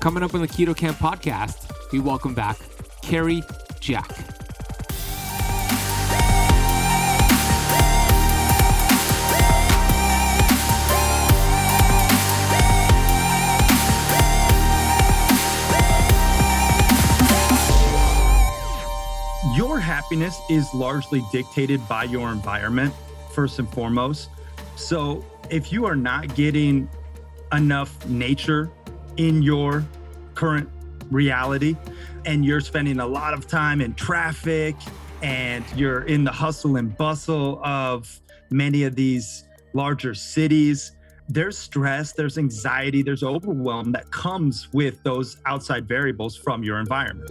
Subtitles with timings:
[0.00, 2.56] Coming up on the Keto Kamp podcast, we welcome back
[3.02, 3.42] Cary
[3.80, 4.08] Jack.
[19.56, 22.94] Your happiness is largely dictated by your environment,
[23.34, 24.30] first and foremost.
[24.76, 26.88] So, if you are not getting
[27.52, 28.70] enough nature
[29.18, 29.84] in your
[30.34, 30.68] current
[31.10, 31.76] reality
[32.24, 34.74] and you're spending a lot of time in traffic
[35.22, 39.44] and you're in the hustle and bustle of many of these
[39.74, 40.92] larger cities,
[41.28, 47.30] there's stress, there's anxiety, there's overwhelm that comes with those outside variables from your environment.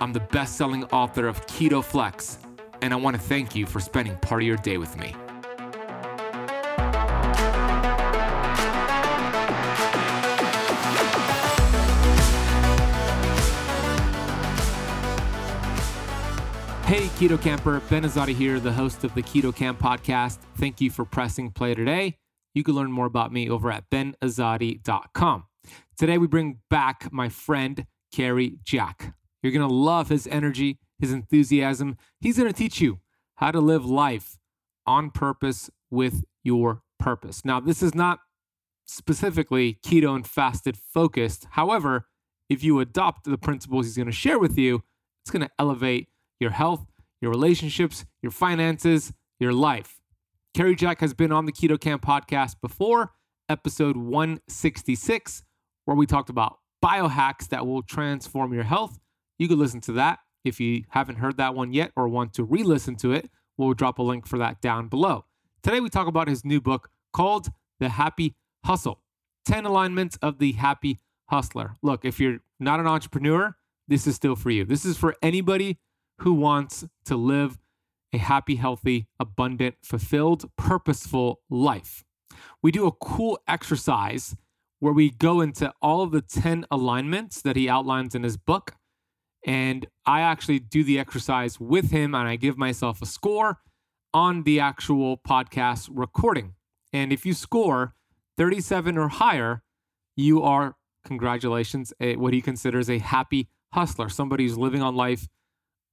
[0.00, 2.38] I'm the best selling author of Keto Flex,
[2.82, 5.14] and I want to thank you for spending part of your day with me.
[16.84, 20.38] Hey, Keto Kamper, Ben Azadi here, the host of the Keto Kamp podcast.
[20.56, 22.16] Thank you for pressing play today.
[22.54, 25.44] You can learn more about me over at benazadi.com.
[25.98, 29.17] Today, we bring back my friend, Cary Jack.
[29.42, 31.96] You're going to love his energy, his enthusiasm.
[32.20, 32.98] He's going to teach you
[33.36, 34.38] how to live life
[34.86, 37.44] on purpose with your purpose.
[37.44, 38.20] Now, this is not
[38.84, 41.46] specifically keto and fasted focused.
[41.52, 42.08] However,
[42.48, 44.82] if you adopt the principles he's going to share with you,
[45.22, 46.08] it's going to elevate
[46.40, 46.86] your health,
[47.20, 50.00] your relationships, your finances, your life.
[50.54, 53.12] Cary Jack has been on the Keto Kamp podcast before,
[53.48, 55.42] episode 166,
[55.84, 58.98] where we talked about biohacks that will transform your health
[59.38, 60.18] you could listen to that.
[60.44, 63.74] If you haven't heard that one yet or want to re listen to it, we'll
[63.74, 65.24] drop a link for that down below.
[65.62, 67.48] Today, we talk about his new book called
[67.80, 69.02] The Happy Hustle
[69.46, 71.74] 10 Alignments of the Happy Hustler.
[71.82, 73.56] Look, if you're not an entrepreneur,
[73.86, 74.64] this is still for you.
[74.64, 75.78] This is for anybody
[76.18, 77.58] who wants to live
[78.12, 82.04] a happy, healthy, abundant, fulfilled, purposeful life.
[82.62, 84.36] We do a cool exercise
[84.80, 88.74] where we go into all of the 10 alignments that he outlines in his book
[89.48, 93.56] and I actually do the exercise with him and I give myself a score
[94.12, 96.52] on the actual podcast recording.
[96.92, 97.94] And if you score
[98.36, 99.62] 37 or higher,
[100.16, 105.28] you are, congratulations, a, what he considers a happy hustler, somebody who's living on life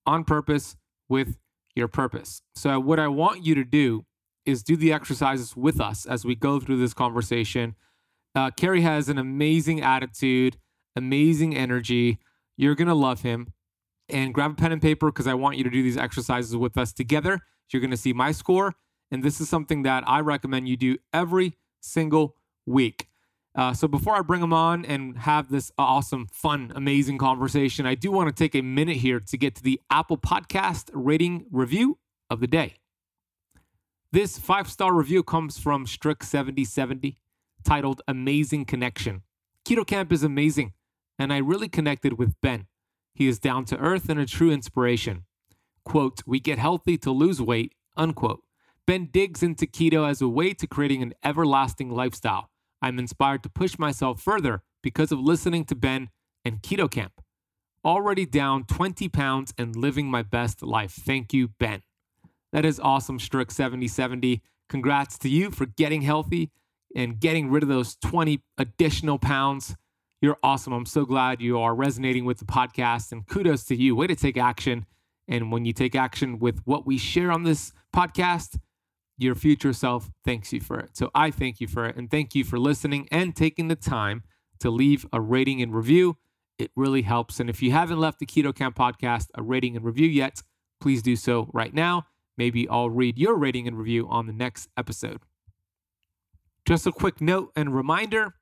[0.05, 0.75] on purpose
[1.07, 1.38] with
[1.75, 2.41] your purpose.
[2.55, 4.05] So, what I want you to do
[4.45, 7.75] is do the exercises with us as we go through this conversation.
[8.35, 10.57] Uh, Cary has an amazing attitude,
[10.95, 12.19] amazing energy.
[12.57, 13.53] You're going to love him.
[14.07, 16.77] And grab a pen and paper because I want you to do these exercises with
[16.77, 17.39] us together.
[17.71, 18.75] You're going to see my score.
[19.09, 22.35] And this is something that I recommend you do every single
[22.67, 23.07] week.
[23.55, 27.95] Uh, so before I bring them on and have this awesome, fun, amazing conversation, I
[27.95, 31.97] do want to take a minute here to get to the Apple Podcast rating review
[32.29, 32.75] of the day.
[34.11, 37.15] This five star review comes from Strick7070
[37.63, 39.23] titled Amazing Connection.
[39.65, 40.73] Keto Kamp is amazing
[41.17, 42.67] and I really connected with Ben.
[43.13, 45.25] He is down to earth and a true inspiration.
[45.83, 48.43] Quote, we get healthy to lose weight, unquote.
[48.87, 52.49] Ben digs into keto as a way to creating an everlasting lifestyle.
[52.81, 56.09] I'm inspired to push myself further because of listening to Ben
[56.43, 57.13] and Keto Kamp.
[57.83, 60.91] Already down 20 pounds and living my best life.
[60.91, 61.81] Thank you, Ben.
[62.51, 64.41] That is awesome, Strick 7070.
[64.69, 66.51] Congrats to you for getting healthy
[66.95, 69.75] and getting rid of those 20 additional pounds.
[70.21, 70.73] You're awesome.
[70.73, 73.95] I'm so glad you are resonating with the podcast and kudos to you.
[73.95, 74.85] Way to take action.
[75.27, 78.57] And when you take action with what we share on this podcast,
[79.17, 80.95] your future self thanks you for it.
[80.97, 81.95] So I thank you for it.
[81.95, 84.23] And thank you for listening and taking the time
[84.59, 86.18] to leave a rating and review.
[86.57, 87.39] It really helps.
[87.39, 90.41] And if you haven't left the Keto Kamp podcast a rating and review yet,
[90.79, 92.07] please do so right now.
[92.38, 95.21] Maybe I'll read your rating and review on the next episode.
[96.65, 98.35] Just a quick note and reminder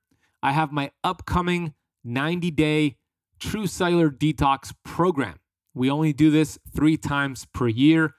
[0.44, 1.74] I have my upcoming
[2.04, 2.98] 90 day
[3.40, 5.40] True Cellular Detox program.
[5.74, 8.16] We only do this three times per year.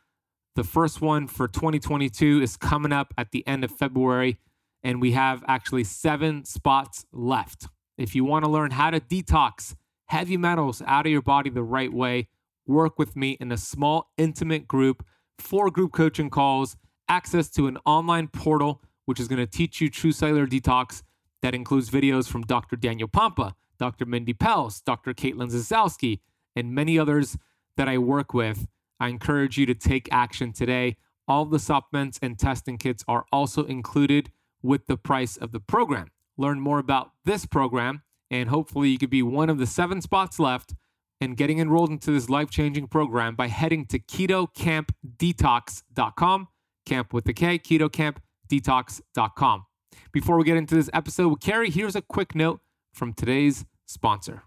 [0.57, 4.39] The first one for 2022 is coming up at the end of February.
[4.83, 7.69] and we have actually seven spots left.
[7.97, 9.75] If you want to learn how to detox
[10.07, 12.29] heavy metals out of your body the right way,
[12.67, 15.05] work with me in a small, intimate group,
[15.39, 16.77] four group coaching calls,
[17.09, 21.03] access to an online portal, which is going to teach you true cellular detox.
[21.45, 22.75] That includes videos from Dr.
[22.75, 24.07] Daniel Pompa, Dr.
[24.07, 25.13] Mindy Pelz, Dr.
[25.13, 26.21] Caitlin Zasowski,
[26.57, 27.37] and many others
[27.77, 28.67] that I work with.
[28.99, 30.97] I encourage you to take action today.
[31.29, 34.31] All the supplements and testing kits are also included
[34.63, 36.11] with the price of the program.
[36.39, 38.01] Learn more about this program,
[38.31, 40.75] and hopefully, you could be one of the seven spots left
[41.21, 46.49] and getting enrolled into this life changing program by heading to ketokampdetox.com,
[46.87, 49.67] camp with the K, ketokampdetox.com.
[50.15, 52.61] Before we get into this episode with Cary, here's a quick note
[52.93, 54.45] from today's sponsor.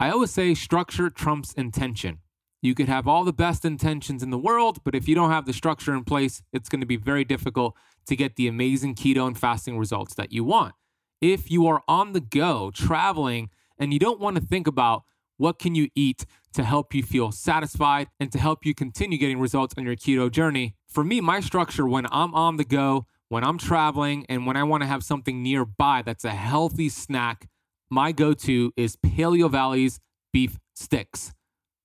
[0.00, 2.18] I always say structure trumps intention.
[2.60, 5.46] You could have all the best intentions in the world, but if you don't have
[5.46, 7.76] the structure in place, it's going to be very difficult
[8.06, 10.74] to get the amazing keto and fasting results that you want.
[11.20, 15.04] If you are on the go, traveling, and you don't want to think about
[15.36, 19.38] what can you eat to help you feel satisfied and to help you continue getting
[19.38, 20.74] results on your keto journey?
[20.88, 24.62] For me, my structure when I'm on the go, when I'm traveling, and when I
[24.62, 27.48] want to have something nearby that's a healthy snack,
[27.90, 30.00] my go to is Paleo Valley's
[30.32, 31.32] beef sticks.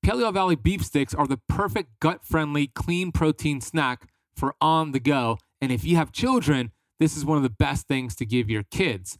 [0.06, 5.00] Paleo Valley beef sticks are the perfect gut friendly, clean protein snack for on the
[5.00, 5.38] go.
[5.62, 8.64] And if you have children, this is one of the best things to give your
[8.64, 9.18] kids.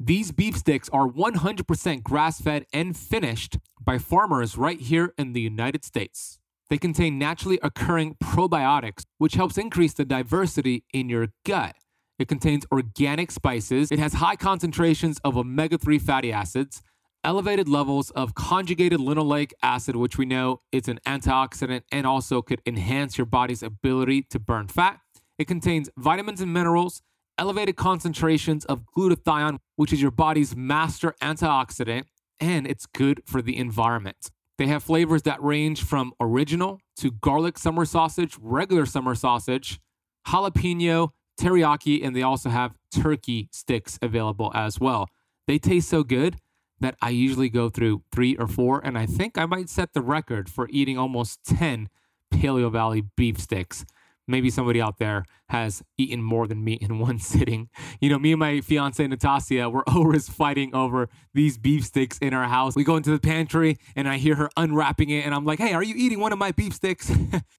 [0.00, 5.40] These beef sticks are 100% grass fed and finished by farmers right here in the
[5.40, 6.38] United States.
[6.72, 11.76] They contain naturally occurring probiotics, which helps increase the diversity in your gut.
[12.18, 13.92] It contains organic spices.
[13.92, 16.80] It has high concentrations of omega 3 fatty acids,
[17.22, 22.62] elevated levels of conjugated linoleic acid, which we know is an antioxidant and also could
[22.64, 24.98] enhance your body's ability to burn fat.
[25.38, 27.02] It contains vitamins and minerals,
[27.36, 32.04] elevated concentrations of glutathione, which is your body's master antioxidant,
[32.40, 34.30] and it's good for the environment.
[34.58, 39.80] They have flavors that range from original to garlic summer sausage, regular summer sausage,
[40.26, 41.10] jalapeno,
[41.40, 45.08] teriyaki, and they also have turkey sticks available as well.
[45.46, 46.36] They taste so good
[46.80, 50.02] that I usually go through three or four, and I think I might set the
[50.02, 51.88] record for eating almost 10
[52.32, 53.84] Paleo Valley beef sticks
[54.26, 57.68] maybe somebody out there has eaten more than me in one sitting.
[58.00, 62.34] You know, me and my fiance Natasha, we're always fighting over these beef sticks in
[62.34, 62.74] our house.
[62.74, 65.72] We go into the pantry and I hear her unwrapping it, and I'm like, "Hey,
[65.72, 67.10] are you eating one of my beef sticks?"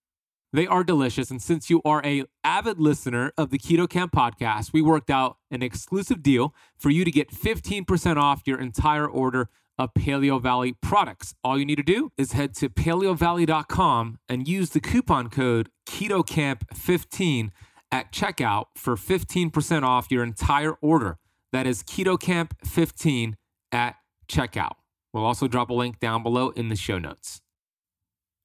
[0.54, 4.74] they are delicious, and since you are a avid listener of the Keto Kamp podcast,
[4.74, 9.50] we worked out an exclusive deal for you to get 15% off your entire order
[9.78, 11.34] of Paleo Valley products.
[11.44, 17.50] All you need to do is head to paleovalley.com and use the coupon code KetoKamp15
[17.92, 21.18] at checkout for 15% off your entire order.
[21.52, 23.34] That is KetoKamp15
[23.72, 23.96] at
[24.28, 24.74] checkout.
[25.14, 27.42] We'll also drop a link down below in the show notes.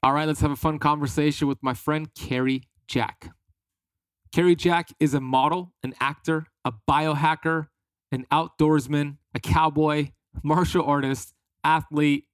[0.03, 3.31] All right, let's have a fun conversation with my friend Cary Jack.
[4.33, 7.69] Cary Jack is a model, an actor, a biohacker,
[8.13, 10.11] an outdoorsman, a cowboy,
[10.43, 12.25] martial artist, athlete.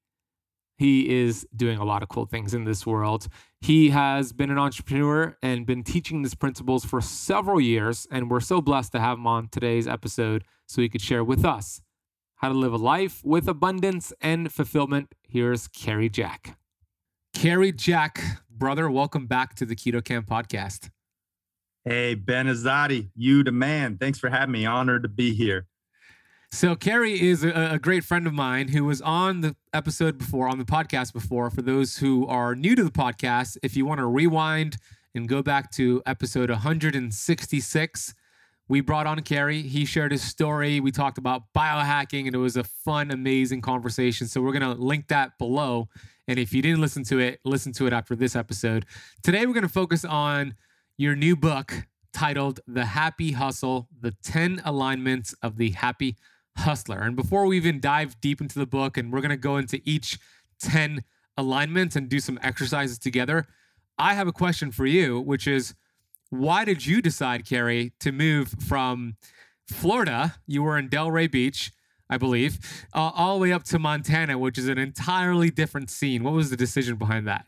[0.77, 3.29] He is doing a lot of cool things in this world.
[3.61, 8.09] He has been an entrepreneur and been teaching these principles for several years.
[8.11, 11.45] And we're so blessed to have him on today's episode so he could share with
[11.45, 11.81] us
[12.37, 15.15] how to live a life with abundance and fulfillment.
[15.23, 16.59] Here's Cary Jack.
[17.33, 20.91] Cary Jack, brother, welcome back to the Keto Kamp podcast.
[21.85, 23.99] Hey, Ben Azadi, you the man.
[23.99, 24.67] Thanks for having me.
[24.67, 25.67] Honored to be here.
[26.55, 30.47] So Cary is a, a, great friend of mine who was on the episode before,
[30.47, 31.51] on the podcast before.
[31.51, 34.77] For those who are new to the podcast, if you want to rewind
[35.17, 38.15] and go back to episode 166,
[38.69, 39.63] we brought on Cary.
[39.63, 40.79] He shared his story.
[40.79, 44.29] We talked about biohacking, and it was a fun, amazing conversation.
[44.29, 45.89] So we're gonna link that below.
[46.29, 48.87] And if you didn't listen to it, listen to it after this episode.
[49.25, 50.55] Today we're gonna focus on
[50.99, 56.17] your new book titled "The Happy Hustle: The 10 Alignments of the Happy."
[56.57, 56.99] Hustler.
[56.99, 59.81] And before we even dive deep into the book, and we're going to go into
[59.85, 60.19] each
[60.61, 61.05] 10
[61.37, 63.47] alignments and do some exercises together,
[63.99, 65.75] I have a question for you, which is
[66.31, 69.17] why did you decide, Cary, to move from
[69.69, 70.37] Florida?
[70.47, 71.73] You were in Delray Beach.
[72.11, 76.23] I believe, uh, all the way up to Montana, which is an entirely different scene.
[76.23, 77.47] What was the decision behind that?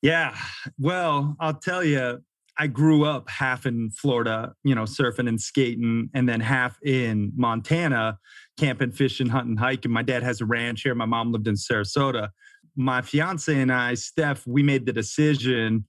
[0.00, 0.34] Yeah,
[0.78, 2.22] well, I'll tell you,
[2.58, 7.32] I grew up half in Florida, you know, surfing and skating, and then half in
[7.36, 8.18] Montana,
[8.56, 9.90] camping, fishing, hunting, hiking.
[9.90, 10.94] My dad has a ranch here.
[10.94, 12.30] My mom lived in Sarasota.
[12.74, 15.86] My fiance and I, Steph, we made the decision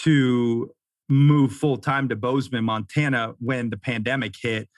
[0.00, 0.70] to
[1.08, 4.68] move full time to Bozeman, Montana when the pandemic hit,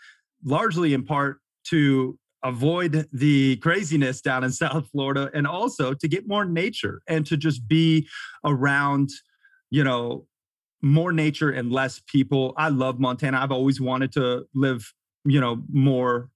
[0.45, 6.29] largely in part to avoid the craziness down in South Florida and also to get
[6.29, 8.07] more nature and to just be
[8.45, 9.11] around,
[9.71, 10.27] you know,
[10.83, 12.55] more nature and less people.
[12.57, 13.39] I love Montana.
[13.39, 14.93] I've always wanted to live,
[15.25, 16.31] you know, more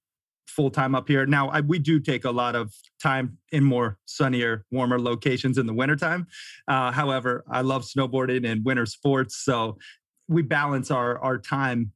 [0.47, 1.25] full time up here.
[1.25, 5.65] Now, I, we do take a lot of time in more sunnier, warmer locations in
[5.65, 6.27] the wintertime.
[6.67, 9.37] Uh, however, I love snowboarding and winter sports.
[9.43, 9.77] So
[10.27, 11.91] we balance our, our time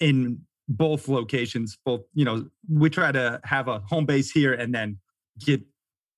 [0.00, 1.78] in both locations.
[1.84, 4.98] Both, you know, we try to have a home base here and then
[5.38, 5.62] get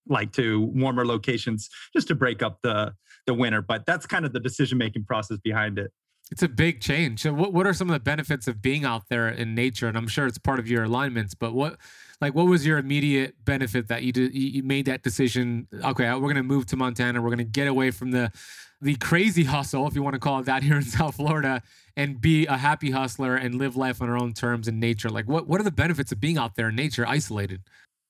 [0.08, 2.94] like to warmer locations just to break up the
[3.26, 3.60] the winner.
[3.60, 5.92] but that's kind of the decision making process behind it
[6.30, 7.22] it's a big change.
[7.22, 9.86] So what, what are some of the benefits of being out there in nature?
[9.86, 11.76] And I'm sure it's part of your alignments, but what
[12.20, 16.20] like what was your immediate benefit that you did you made that decision, okay, we're
[16.20, 18.32] going to move to Montana, we're going to get away from the
[18.80, 21.62] the crazy hustle, if you want to call it that here in South Florida,
[21.96, 25.08] and be a happy hustler and live life on our own terms in nature.
[25.10, 27.62] Like what what are the benefits of being out there in nature isolated?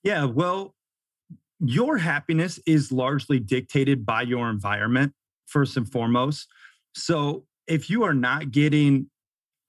[0.02, 0.75] Yeah, well,
[1.60, 5.12] your happiness is largely dictated by your environment
[5.46, 6.48] first and foremost.
[6.94, 9.10] So if you are not getting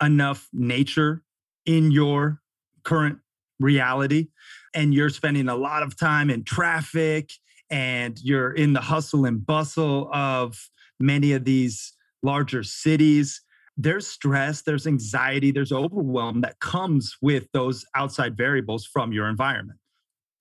[0.01, 1.23] enough nature
[1.65, 2.41] in your
[2.83, 3.19] current
[3.59, 4.27] reality
[4.73, 7.31] and you're spending a lot of time in traffic
[7.69, 13.41] and you're in the hustle and bustle of many of these larger cities
[13.77, 19.79] there's stress there's anxiety there's overwhelm that comes with those outside variables from your environment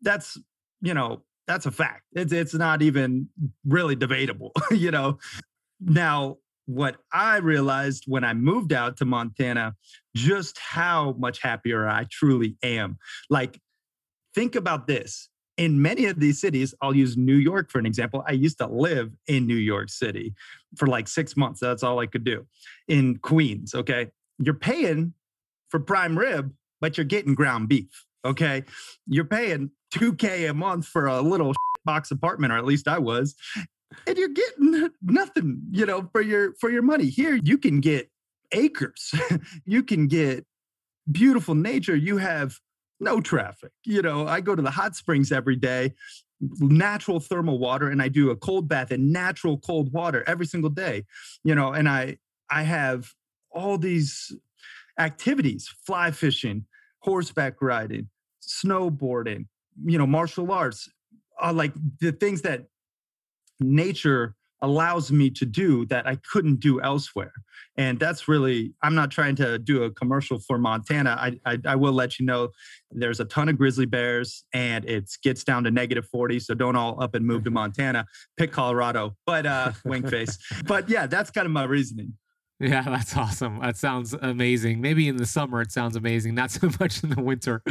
[0.02, 0.38] that's
[0.80, 3.28] you know that's a fact it's it's not even
[3.64, 5.18] really debatable you know
[5.80, 6.36] now
[6.66, 9.74] what I realized when I moved out to Montana,
[10.14, 12.98] just how much happier I truly am.
[13.30, 13.60] Like,
[14.34, 15.28] think about this.
[15.56, 18.22] In many of these cities, I'll use New York for an example.
[18.26, 20.34] I used to live in New York City
[20.76, 21.60] for like six months.
[21.60, 22.46] That's all I could do.
[22.88, 24.08] In Queens, okay?
[24.38, 25.14] You're paying
[25.70, 28.64] for prime rib, but you're getting ground beef, okay?
[29.06, 31.54] You're paying 2K a month for a little
[31.84, 33.34] box apartment, or at least I was
[34.06, 37.06] and you're getting nothing, you know, for your for your money.
[37.06, 38.10] Here you can get
[38.52, 39.14] acres.
[39.64, 40.44] you can get
[41.10, 41.96] beautiful nature.
[41.96, 42.58] You have
[43.00, 43.72] no traffic.
[43.84, 45.94] You know, I go to the hot springs every day,
[46.40, 50.70] natural thermal water and I do a cold bath in natural cold water every single
[50.70, 51.04] day.
[51.44, 52.18] You know, and I
[52.50, 53.12] I have
[53.50, 54.34] all these
[54.98, 56.64] activities, fly fishing,
[57.06, 58.08] horseback riding,
[58.42, 59.46] snowboarding,
[59.84, 60.88] you know, martial arts,
[61.40, 62.66] uh, like the things that
[63.60, 67.32] nature allows me to do that I couldn't do elsewhere.
[67.76, 71.16] And that's really, I'm not trying to do a commercial for Montana.
[71.20, 72.48] I, I, I, will let you know
[72.90, 76.40] there's a ton of grizzly bears and it gets down to negative 40.
[76.40, 78.06] So don't all up and move to Montana,
[78.38, 80.38] pick Colorado, but uh, wink face.
[80.66, 82.14] But yeah, that's kind of my reasoning.
[82.58, 83.60] Yeah, that's awesome.
[83.60, 84.80] That sounds amazing.
[84.80, 87.62] Maybe in the summer it sounds amazing, not so much in the winter.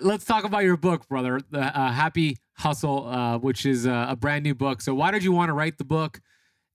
[0.00, 4.16] Let's talk about your book, brother, the uh, Happy Hustle, uh, which is uh, a
[4.16, 4.80] brand new book.
[4.80, 6.20] So, why did you want to write the book?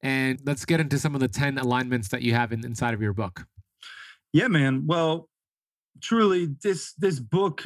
[0.01, 3.01] And let's get into some of the ten alignments that you have in, inside of
[3.01, 3.45] your book.
[4.31, 4.83] Yeah, man.
[4.87, 5.27] Well,
[6.01, 7.63] truly, this this book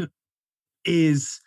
[0.85, 1.39] is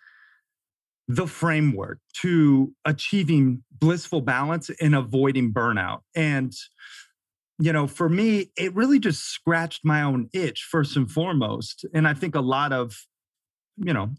[1.09, 6.01] the framework to achieving blissful balance and avoiding burnout.
[6.15, 6.53] And
[7.59, 11.87] you know, for me, it really just scratched my own itch first and foremost.
[11.95, 13.07] And I think a lot of,
[13.77, 14.11] you know,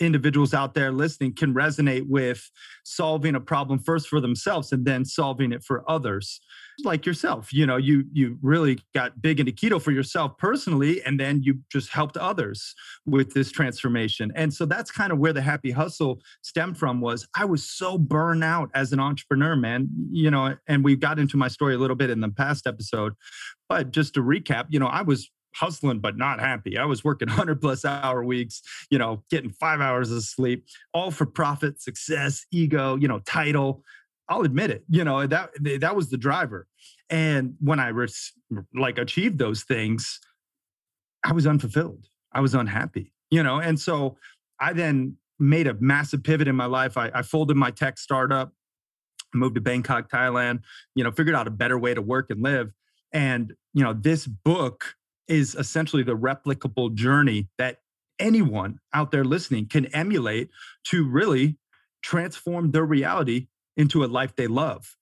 [0.00, 2.50] individuals out there listening can resonate with
[2.84, 6.40] solving a problem first for themselves and then solving it for others
[6.84, 7.52] like yourself.
[7.52, 11.58] You know you you really got big into keto for yourself personally and then you
[11.70, 12.74] just helped others
[13.04, 14.30] with this transformation.
[14.36, 17.98] And so that's kind of where the happy hustle stemmed from was i was so
[17.98, 19.88] burned out as an entrepreneur man.
[20.10, 23.14] You know and we got into my story a little bit in the past episode
[23.68, 26.78] but just to recap you know i was hustling but not happy.
[26.78, 31.10] I was working 100 plus hour weeks, you know, getting 5 hours of sleep, all
[31.10, 33.82] for profit, success, ego, you know, title.
[34.28, 34.84] I'll admit it.
[34.88, 35.50] You know, that
[35.80, 36.66] that was the driver.
[37.10, 38.32] And when I res-
[38.74, 40.20] like achieved those things,
[41.24, 42.06] I was unfulfilled.
[42.32, 43.12] I was unhappy.
[43.30, 44.16] You know, and so
[44.60, 46.96] I then made a massive pivot in my life.
[46.96, 48.52] I, I folded my tech startup,
[49.34, 50.60] moved to Bangkok, Thailand,
[50.94, 52.72] you know, figured out a better way to work and live.
[53.12, 54.94] And, you know, this book
[55.28, 57.78] is essentially the replicable journey that
[58.18, 60.50] anyone out there listening can emulate
[60.84, 61.58] to really
[62.02, 64.96] transform their reality into a life they love.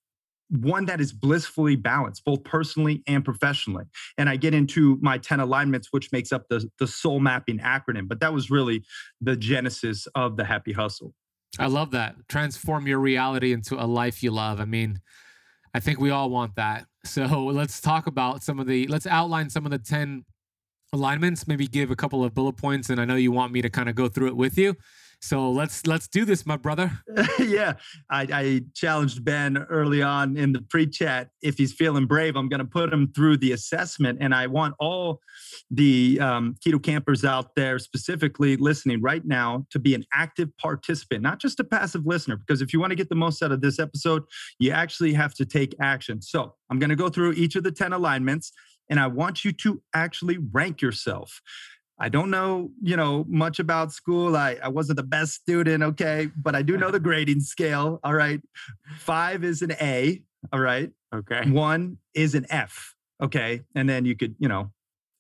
[0.48, 3.84] One that is blissfully balanced both personally and professionally.
[4.16, 8.06] And i get into my 10 alignments which makes up the, the soul mapping acronym
[8.06, 8.84] but that was really
[9.20, 11.14] the genesis of the happy hustle.
[11.58, 12.16] I love that.
[12.28, 14.60] Transform your reality into a life you love.
[14.60, 15.00] I mean
[15.74, 16.86] I think we all want that.
[17.06, 20.24] So let's talk about some of the, let's outline some of the 10
[20.92, 22.90] alignments, maybe give a couple of bullet points.
[22.90, 24.76] And I know you want me to kind of go through it with you.
[25.26, 27.00] So let's let's do this, my brother.
[27.40, 27.72] yeah,
[28.08, 31.30] I, I, challenged Ben early on in the pre-chat.
[31.42, 34.76] If he's feeling brave, I'm going to put him through the assessment, and I want
[34.78, 35.18] all
[35.68, 41.22] the um, keto campers out there, specifically listening right now, to be an active participant,
[41.22, 42.36] not just a passive listener.
[42.36, 44.22] Because if you want to get the most out of this episode,
[44.60, 46.22] you actually have to take action.
[46.22, 48.52] So I'm going to go through each of the ten alignments,
[48.88, 51.40] and I want you to actually rank yourself.
[51.98, 54.36] I don't know, you know, much about school.
[54.36, 58.00] I, I wasn't the best student, okay, but I do know the grading scale.
[58.04, 58.40] All right.
[58.98, 60.22] Five is an A.
[60.52, 60.90] All right.
[61.14, 61.48] Okay.
[61.50, 62.94] One is an F.
[63.22, 63.62] Okay.
[63.74, 64.70] And then you could, you know,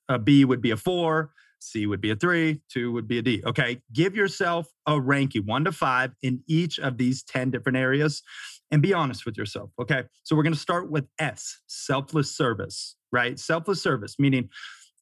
[0.08, 3.22] a B would be a four, C would be a three, two would be a
[3.22, 3.42] D.
[3.46, 3.80] Okay.
[3.92, 8.22] Give yourself a ranking one to five in each of these 10 different areas
[8.70, 9.70] and be honest with yourself.
[9.80, 10.04] Okay.
[10.24, 13.38] So we're going to start with S, selfless service, right?
[13.38, 14.50] Selfless service, meaning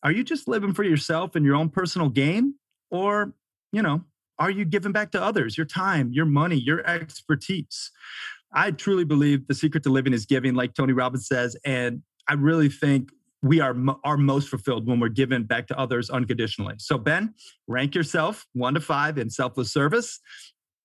[0.05, 2.55] are you just living for yourself and your own personal gain?
[2.91, 3.33] Or,
[3.73, 4.05] you know,
[4.39, 7.91] are you giving back to others your time, your money, your expertise?
[8.53, 11.57] I truly believe the secret to living is giving, like Tony Robbins says.
[11.65, 13.11] And I really think
[13.43, 16.75] we are, are most fulfilled when we're given back to others unconditionally.
[16.79, 17.35] So, Ben,
[17.67, 20.21] rank yourself one to five in selfless service.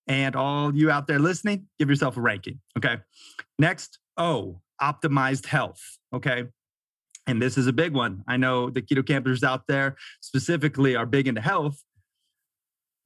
[0.07, 2.59] And all you out there listening, give yourself a ranking.
[2.77, 2.97] Okay.
[3.59, 5.81] Next, O, optimized health.
[6.13, 6.45] Okay
[7.29, 8.23] and this is a big one.
[8.27, 11.83] I know the keto campers out there specifically are big into health.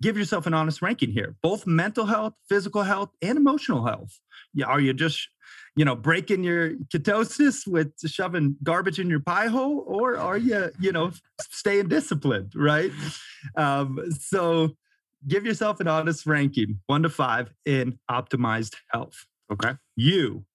[0.02, 4.22] Give yourself an honest ranking here, both mental health, physical health, and emotional health.
[4.66, 5.28] Are you just,
[5.76, 10.72] you know, breaking your ketosis with shoving garbage in your pie hole, or are you,
[10.80, 11.12] you know,
[11.42, 12.92] staying disciplined, right?
[13.58, 14.78] Um, so
[15.28, 19.26] give yourself an honest ranking, one to five in optimized health.
[19.52, 19.74] Okay.
[19.98, 20.46] You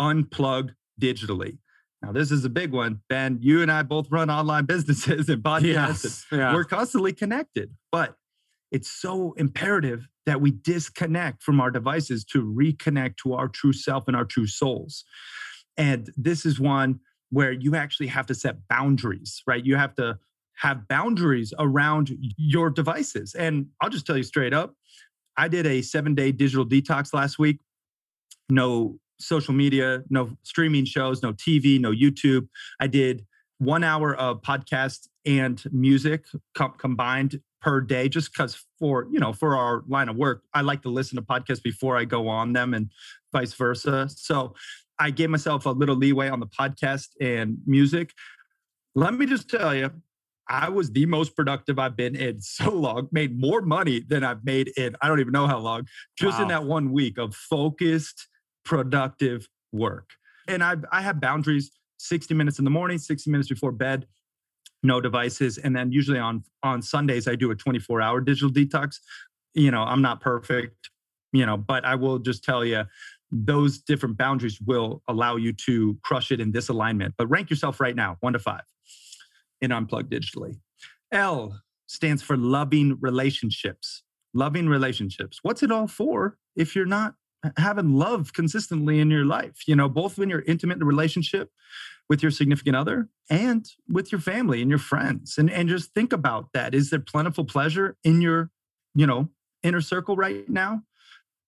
[0.00, 1.58] unplug digitally.
[2.04, 3.00] Now, this is a big one.
[3.08, 6.04] Ben, you and I both run online businesses and podcasts.
[6.04, 6.54] Yes, and yeah.
[6.54, 8.16] We're constantly connected, but
[8.70, 14.08] it's so imperative that we disconnect from our devices to reconnect to our true self
[14.08, 15.04] and our true souls.
[15.76, 19.64] And this is one where you actually have to set boundaries, right?
[19.64, 20.18] You have to
[20.56, 23.34] have boundaries around your devices.
[23.34, 24.74] And I'll just tell you straight up
[25.36, 27.60] I did a seven day digital detox last week.
[28.48, 32.48] No social media, no streaming shows, no TV, no YouTube.
[32.80, 33.24] I did
[33.58, 39.32] one hour of podcast and music com- combined per day just because for you know
[39.32, 42.52] for our line of work i like to listen to podcasts before i go on
[42.52, 42.90] them and
[43.32, 44.54] vice versa so
[44.98, 48.10] i gave myself a little leeway on the podcast and music
[48.94, 49.90] let me just tell you
[50.50, 54.44] i was the most productive i've been in so long made more money than i've
[54.44, 55.86] made in i don't even know how long
[56.18, 56.42] just wow.
[56.42, 58.28] in that one week of focused
[58.64, 60.10] productive work.
[60.48, 64.06] And I, I have boundaries 60 minutes in the morning, 60 minutes before bed,
[64.82, 65.58] no devices.
[65.58, 68.98] And then usually on, on Sundays, I do a 24 hour digital detox.
[69.54, 70.90] You know, I'm not perfect,
[71.32, 72.84] you know, but I will just tell you
[73.30, 77.14] those different boundaries will allow you to crush it in this alignment.
[77.16, 78.62] But rank yourself right now, one to five
[79.60, 80.58] in Unplugged Digitally.
[81.10, 84.02] L stands for loving relationships.
[84.34, 85.38] Loving relationships.
[85.42, 87.14] What's it all for if you're not
[87.56, 91.50] having love consistently in your life, you know, both when you're intimate in a relationship
[92.08, 95.38] with your significant other and with your family and your friends.
[95.38, 96.74] And, and just think about that.
[96.74, 98.50] Is there plentiful pleasure in your,
[98.94, 99.28] you know,
[99.62, 100.82] inner circle right now?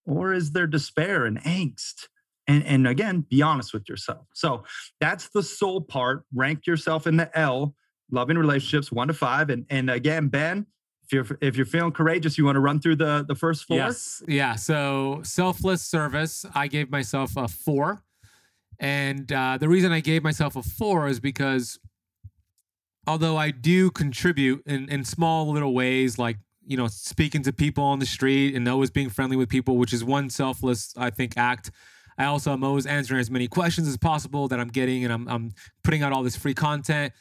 [0.07, 2.09] Or is there despair and angst?
[2.47, 4.27] And, and again, be honest with yourself.
[4.33, 4.65] So
[5.01, 6.25] that's the soul part.
[6.33, 7.75] Rank yourself in the L,
[8.11, 9.51] loving relationships, one to five.
[9.51, 10.67] And, and again, Ben,
[11.07, 13.77] if you're if you're feeling courageous, you want to run through the the first four.
[13.77, 14.55] Yes, yeah.
[14.57, 18.03] So selfless service, I gave myself a four,
[18.79, 21.79] and uh, the reason I gave myself a four is because
[23.07, 27.85] although I do contribute in in small little ways, like you know speaking to people
[27.85, 31.37] on the street and always being friendly with people, which is one selfless I think
[31.37, 31.71] act.
[32.19, 35.29] I also am always answering as many questions as possible that I'm getting, and I'm
[35.29, 35.53] I'm
[35.85, 37.13] putting out all this free content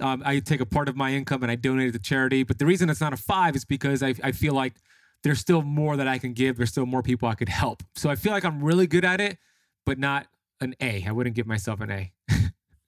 [0.00, 2.42] um, I take a part of my income and I donate it to charity.
[2.42, 4.74] But the reason it's not a five is because I, I feel like
[5.22, 6.56] there's still more that I can give.
[6.56, 7.82] There's still more people I could help.
[7.94, 9.38] So I feel like I'm really good at it,
[9.84, 10.26] but not
[10.60, 11.04] an A.
[11.06, 12.12] I wouldn't give myself an A.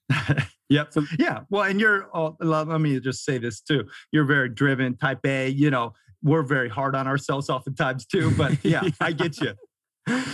[0.69, 0.93] yep.
[0.93, 1.41] So, yeah.
[1.49, 3.85] Well, and you're, oh, let me just say this too.
[4.11, 5.49] You're very driven, type A.
[5.49, 8.31] You know, we're very hard on ourselves oftentimes too.
[8.31, 9.53] But yeah, I get you.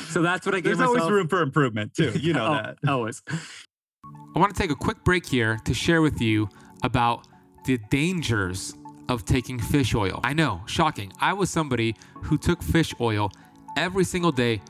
[0.08, 0.98] So that's what I give There's myself.
[0.98, 2.12] always room for improvement too.
[2.18, 2.78] You know oh, that.
[2.88, 3.22] Always.
[3.30, 6.50] I want to take a quick break here to share with you
[6.84, 7.28] about
[7.66, 8.76] the dangers
[9.10, 10.20] of taking fish oil.
[10.24, 11.12] I know, shocking.
[11.20, 13.32] I was somebody who took fish oil
[13.78, 14.62] every single day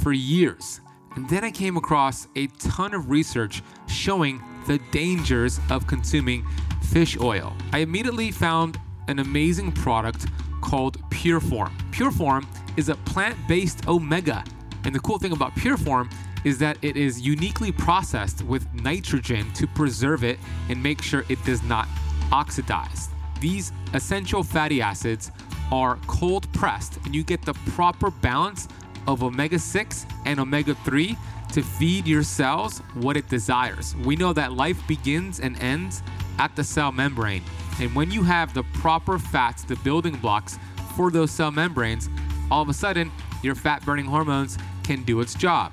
[0.00, 0.80] for years.
[1.16, 6.46] And then I came across a ton of research showing the dangers of consuming
[6.82, 7.54] fish oil.
[7.72, 8.78] I immediately found
[9.08, 10.26] an amazing product
[10.60, 11.72] called Pureform.
[11.90, 14.44] Pureform is a plant based omega.
[14.84, 16.10] And the cool thing about Pureform
[16.44, 21.42] is that it is uniquely processed with nitrogen to preserve it and make sure it
[21.44, 21.88] does not
[22.32, 23.08] oxidize.
[23.40, 25.30] These essential fatty acids
[25.72, 28.68] are cold pressed, and you get the proper balance
[29.06, 31.16] of omega 6 and omega 3
[31.52, 33.96] to feed your cells what it desires.
[34.04, 36.02] We know that life begins and ends
[36.38, 37.42] at the cell membrane.
[37.80, 40.58] And when you have the proper fats, the building blocks
[40.96, 42.08] for those cell membranes,
[42.50, 43.10] all of a sudden
[43.42, 45.72] your fat burning hormones can do its job.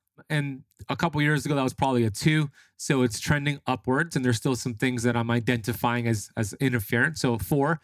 [0.29, 2.49] And a couple years ago, that was probably a two.
[2.77, 7.21] So it's trending upwards, and there's still some things that I'm identifying as as interference.
[7.21, 7.79] So four.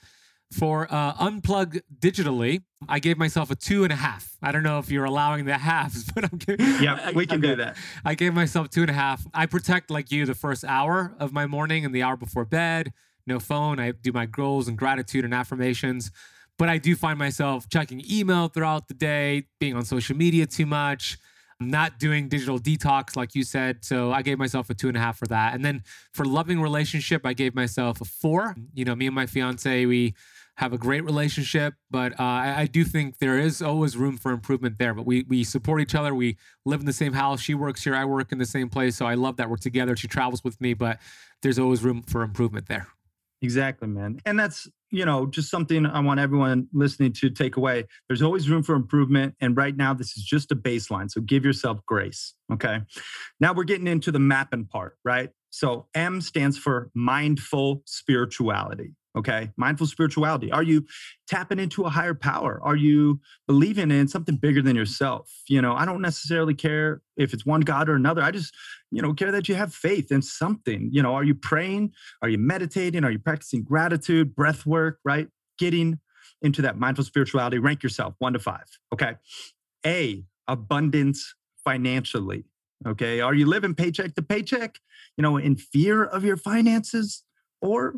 [0.53, 4.37] For uh, unplug digitally, I gave myself a two and a half.
[4.41, 6.65] I don't know if you're allowing the halves, but I'm giving.
[6.81, 7.75] Yeah, we can do that.
[8.05, 9.27] I gave myself two and a half.
[9.33, 12.93] I protect like you the first hour of my morning and the hour before bed.
[13.25, 13.77] No phone.
[13.77, 16.11] I do my goals and gratitude and affirmations.
[16.57, 20.65] But I do find myself checking email throughout the day, being on social media too
[20.65, 21.17] much,
[21.59, 23.83] not doing digital detox like you said.
[23.83, 25.53] So I gave myself a two and a half for that.
[25.53, 28.55] And then for loving relationship, I gave myself a four.
[28.73, 30.13] You know, me and my fiance, we
[30.57, 34.31] have a great relationship, but uh, I, I, do think there is always room for
[34.31, 34.95] improvement there.
[34.95, 36.15] But we we support each other.
[36.15, 37.41] We live in the same house.
[37.41, 37.93] She works here.
[37.93, 38.95] I work in the same place.
[38.95, 39.95] So I love that we're together.
[39.95, 40.99] She travels with me, but
[41.43, 42.87] there's always room for improvement there.
[43.41, 44.19] Exactly, man.
[44.25, 47.85] And that's, you know, just something I want everyone listening to take away.
[48.07, 49.35] There's always room for improvement.
[49.41, 51.09] And right now, this is just a baseline.
[51.11, 52.33] So give yourself grace.
[52.51, 52.79] Okay.
[53.39, 55.29] Now we're getting into the mapping part, right?
[55.49, 58.93] So M stands for mindful spirituality.
[59.17, 59.49] Okay.
[59.57, 60.51] Mindful spirituality.
[60.51, 60.85] Are you
[61.27, 62.61] tapping into a higher power?
[62.63, 65.31] Are you believing in something bigger than yourself?
[65.49, 68.21] You know, I don't necessarily care if it's one God or another.
[68.21, 68.53] I just,
[68.91, 70.89] you know, care that you have faith in something.
[70.91, 71.93] You know, are you praying?
[72.21, 73.03] Are you meditating?
[73.03, 75.27] Are you practicing gratitude, breath work, right?
[75.57, 75.99] Getting
[76.43, 77.57] into that mindful spirituality.
[77.57, 78.65] Rank yourself one to five.
[78.93, 79.15] Okay.
[79.83, 82.43] A, abundance financially.
[82.85, 83.19] Okay.
[83.19, 84.77] Are you living paycheck to paycheck,
[85.17, 87.23] you know, in fear of your finances?
[87.59, 87.95] Or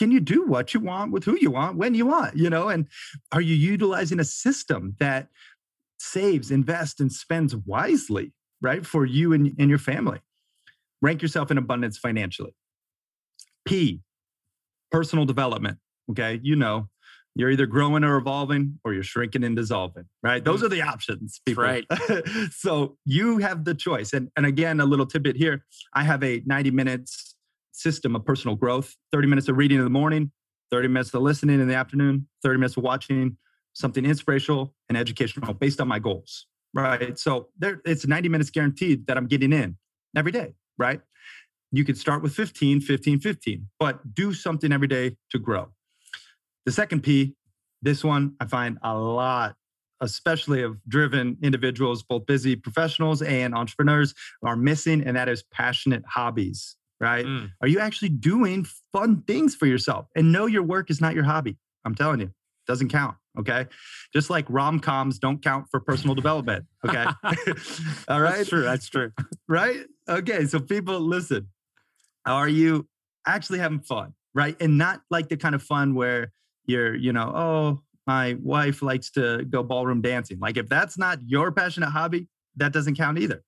[0.00, 2.70] can you do what you want with who you want when you want you know?
[2.70, 2.86] And
[3.32, 5.28] are you utilizing a system that
[5.98, 8.32] saves invests and spends wisely
[8.62, 10.20] right for you and, and your family?
[11.02, 12.54] Rank yourself in abundance financially.
[13.66, 14.00] P
[14.90, 15.76] personal development
[16.10, 16.40] okay?
[16.42, 16.88] You know
[17.34, 20.42] you're either growing or evolving or you're shrinking and dissolving right?
[20.42, 20.64] Those mm.
[20.64, 21.62] are the options people.
[21.62, 21.84] right.
[22.52, 24.14] So you have the choice.
[24.14, 27.36] And, and again a little tidbit here i have a 90 minutes
[27.72, 28.96] system of personal growth.
[29.12, 30.32] 30 minutes of reading in the morning
[30.70, 33.36] 30 minutes of listening in the afternoon 30 minutes of watching
[33.72, 37.18] something inspirational and educational based on my goals right?
[37.18, 39.76] So there it's 90 minutes guaranteed that i'm getting in
[40.16, 41.00] every day right?
[41.72, 45.68] You could start with 15 15 15 but do something every day to grow.
[46.66, 47.34] The second p
[47.82, 49.56] this one i find a lot
[50.02, 56.02] especially of driven individuals both busy professionals and entrepreneurs are missing and that is passionate
[56.06, 57.24] hobbies right?
[57.24, 57.50] Mm.
[57.60, 60.06] Are you actually doing fun things for yourself?
[60.14, 61.56] And know your work is not your hobby.
[61.84, 63.16] I'm telling you, it doesn't count.
[63.38, 63.66] Okay.
[64.12, 66.66] Just like rom coms don't count for personal development.
[66.86, 67.04] Okay.
[68.08, 68.38] All right.
[68.38, 68.62] That's true.
[68.62, 69.12] That's true.
[69.48, 69.80] right.
[70.08, 70.46] Okay.
[70.46, 71.48] So people listen.
[72.26, 72.86] Are you
[73.26, 74.14] actually having fun?
[74.34, 74.56] Right.
[74.60, 76.32] And not like the kind of fun where
[76.66, 80.38] you're, you know, oh, my wife likes to go ballroom dancing.
[80.40, 83.42] Like if that's not your passionate hobby, that doesn't count either.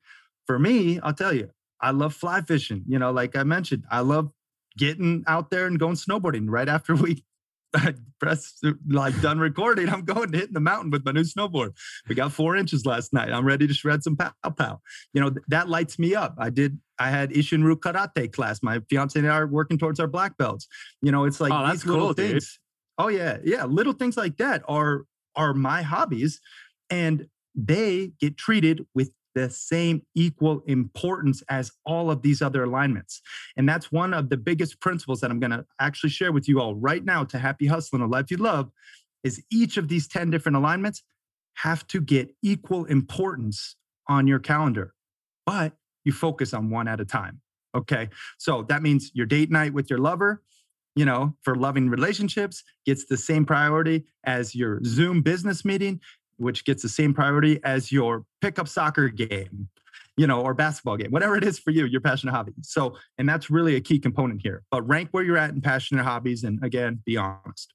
[0.46, 1.50] For me, I'll tell you,
[1.82, 2.84] I love fly fishing.
[2.86, 4.30] You know, like I mentioned, I love
[4.78, 7.24] getting out there and going snowboarding right after we
[8.20, 9.88] press like done recording.
[9.88, 11.76] I'm going to hit the mountain with my new snowboard.
[12.08, 13.32] We got four inches last night.
[13.32, 14.80] I'm ready to shred some pow pow.
[15.12, 16.34] You know, that lights me up.
[16.38, 18.62] I did, I had Isshinryu karate class.
[18.62, 20.68] My fiance and I are working towards our black belts.
[21.00, 22.32] You know, it's like oh, these little cool, things.
[22.32, 22.42] Dude.
[22.98, 23.38] Oh yeah.
[23.42, 23.64] Yeah.
[23.64, 26.40] Little things like that are, are my hobbies
[26.90, 33.20] and they get treated with the same equal importance as all of these other alignments.
[33.56, 36.60] And that's one of the biggest principles that I'm going to actually share with you
[36.60, 38.70] all right now to Happy Hustling, a life you love,
[39.24, 41.02] is each of these 10 different alignments
[41.54, 43.76] have to get equal importance
[44.08, 44.94] on your calendar,
[45.46, 45.72] but
[46.04, 47.40] you focus on one at a time.
[47.74, 48.08] Okay.
[48.38, 50.42] So that means your date night with your lover,
[50.94, 56.00] you know, for loving relationships gets the same priority as your Zoom business meeting
[56.36, 59.68] which gets the same priority as your pickup soccer game,
[60.16, 62.52] you know, or basketball game, whatever it is for you, your passionate hobby.
[62.62, 64.62] So, and that's really a key component here.
[64.70, 66.44] But rank where you're at in passion passionate hobbies.
[66.44, 67.72] And again, be honest.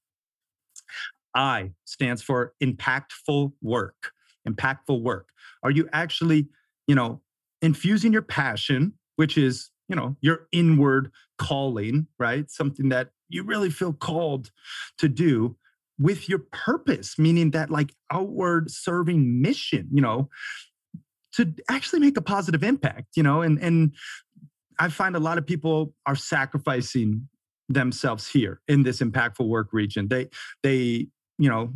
[1.35, 4.11] I stands for impactful work.
[4.47, 5.29] Impactful work.
[5.63, 6.47] Are you actually,
[6.87, 7.21] you know,
[7.61, 12.49] infusing your passion, which is, you know, your inward calling, right?
[12.49, 14.51] Something that you really feel called
[14.97, 15.57] to do
[15.99, 20.29] with your purpose, meaning that like outward serving mission, you know,
[21.33, 23.93] to actually make a positive impact, you know, and and
[24.79, 27.27] I find a lot of people are sacrificing
[27.69, 30.07] themselves here in this impactful work region.
[30.07, 30.29] They
[30.63, 31.07] they,
[31.37, 31.73] you know,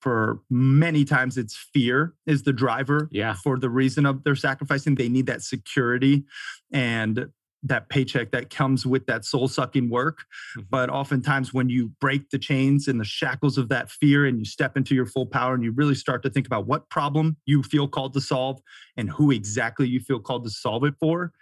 [0.00, 3.34] for many times it's fear is the driver yeah.
[3.34, 4.96] for the reason of their sacrificing.
[4.96, 6.24] They need that security
[6.72, 7.28] and
[7.62, 10.24] that paycheck that comes with that soul sucking work.
[10.56, 10.66] Mm-hmm.
[10.70, 14.44] But oftentimes, when you break the chains and the shackles of that fear and you
[14.44, 17.62] step into your full power and you really start to think about what problem you
[17.62, 18.60] feel called to solve
[18.96, 21.32] and who exactly you feel called to solve it for.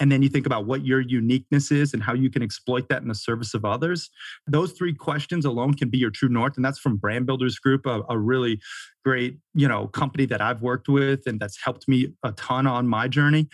[0.00, 3.02] And then you think about what your uniqueness is and how you can exploit that
[3.02, 4.10] in the service of others.
[4.46, 6.56] Those three questions alone can be your true north.
[6.56, 8.60] And that's from Brand Builders Group, a, a really
[9.04, 12.86] great, you know, company that I've worked with and that's helped me a ton on
[12.86, 13.48] my journey.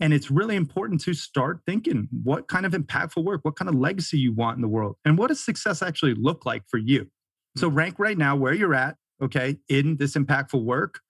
[0.00, 3.74] And it's really important to start thinking what kind of impactful work, what kind of
[3.74, 7.08] legacy you want in the world, and what does success actually look like for you?
[7.56, 7.76] So, mm.
[7.76, 11.00] rank right now where you're at, okay, in this impactful work,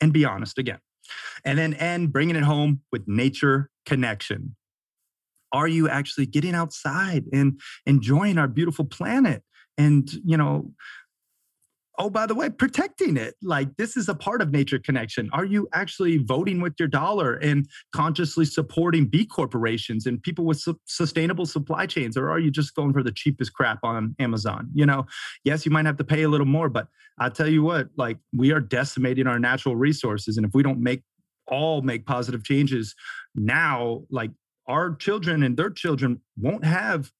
[0.00, 0.78] and be honest again.
[1.44, 4.56] And then end bringing it home with nature connection.
[5.52, 9.42] Are you actually getting outside and enjoying our beautiful planet?
[9.78, 10.72] And, you know,
[11.98, 13.34] oh, by the way, protecting it.
[13.42, 15.30] Like this is a part of nature connection.
[15.32, 20.58] Are you actually voting with your dollar and consciously supporting B corporations and people with
[20.60, 22.16] su- sustainable supply chains?
[22.16, 24.70] Or are you just going for the cheapest crap on Amazon?
[24.74, 25.06] You know,
[25.44, 28.18] yes, you might have to pay a little more, but I tell you what, like
[28.34, 30.36] we are decimating our natural resources.
[30.36, 31.02] And if we don't make
[31.48, 32.94] all make positive changes
[33.34, 34.30] now, like
[34.68, 37.10] our children and their children won't have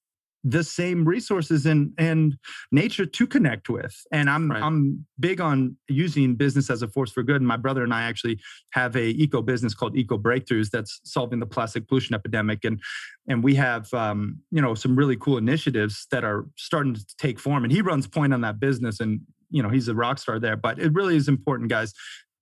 [0.49, 2.39] the same resources and and
[2.71, 4.07] nature to connect with.
[4.13, 4.63] And i'm right.
[4.63, 7.37] i'm big on using business as a force for good.
[7.37, 8.39] And my brother and i actually
[8.71, 12.65] have a eco business called eco breakthroughs that's solving the plastic pollution epidemic.
[12.65, 12.81] And
[13.29, 17.41] and we have um, you know some really cool initiatives that are starting to take
[17.41, 17.65] form.
[17.65, 20.57] And he runs point on that business and you know he's a rock star there.
[20.57, 21.93] But it really is important guys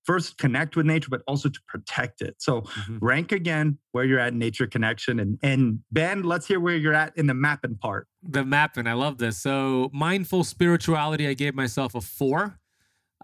[0.05, 2.37] first connect with nature, but also to protect it.
[2.39, 2.99] So mm-hmm.
[3.01, 5.21] rank again where you're at in nature connection.
[5.21, 8.07] And and Ben, let's hear where you're at in the mapping part.
[8.23, 9.41] The mapping, I love this.
[9.41, 12.59] So mindful spirituality, I gave myself a four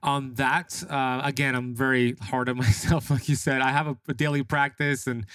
[0.03, 0.83] on that.
[0.89, 3.61] Uh, again, I'm very hard on myself, like you said.
[3.61, 5.27] I have a, a daily practice and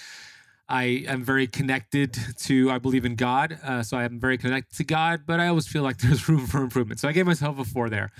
[0.68, 3.58] I am very connected to, I believe in God.
[3.62, 6.46] Uh, so I am very connected to God, but I always feel like there's room
[6.46, 7.00] for improvement.
[7.00, 8.10] So I gave myself a four there.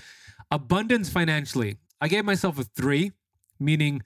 [0.51, 1.79] Abundance financially.
[2.01, 3.12] I gave myself a three,
[3.59, 4.03] meaning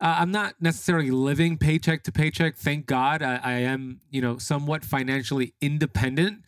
[0.00, 2.56] uh, I'm not necessarily living paycheck to paycheck.
[2.56, 6.44] Thank God, I, I am, you know, somewhat financially independent.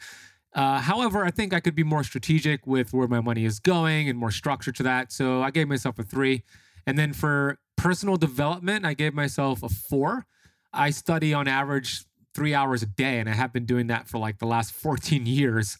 [0.54, 4.08] Uh, however, I think I could be more strategic with where my money is going
[4.08, 5.12] and more structure to that.
[5.12, 6.42] So I gave myself a three.
[6.86, 10.26] And then for personal development, I gave myself a four.
[10.72, 14.18] I study on average three hours a day, and I have been doing that for
[14.18, 15.78] like the last 14 years.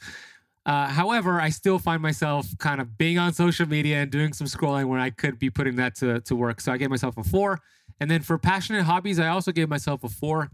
[0.67, 4.47] Uh, however, I still find myself kind of being on social media and doing some
[4.47, 6.61] scrolling where I could be putting that to, to work.
[6.61, 7.61] So I gave myself a four.
[8.01, 10.51] And then for passionate hobbies, I also gave myself a four.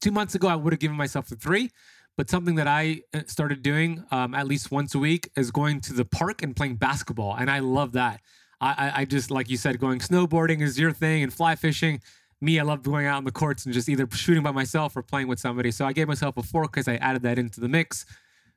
[0.00, 1.70] Two months ago, I would have given myself a three.
[2.16, 5.80] But something that I uh, started doing um, at least once a week is going
[5.82, 7.34] to the park and playing basketball.
[7.36, 8.20] And I love that.
[8.60, 12.00] I, I, I just, like you said, going snowboarding is your thing and fly fishing.
[12.40, 15.02] Me, I love going out on the courts and just either shooting by myself or
[15.02, 15.70] playing with somebody.
[15.70, 18.06] So I gave myself a four because I added that into the mix.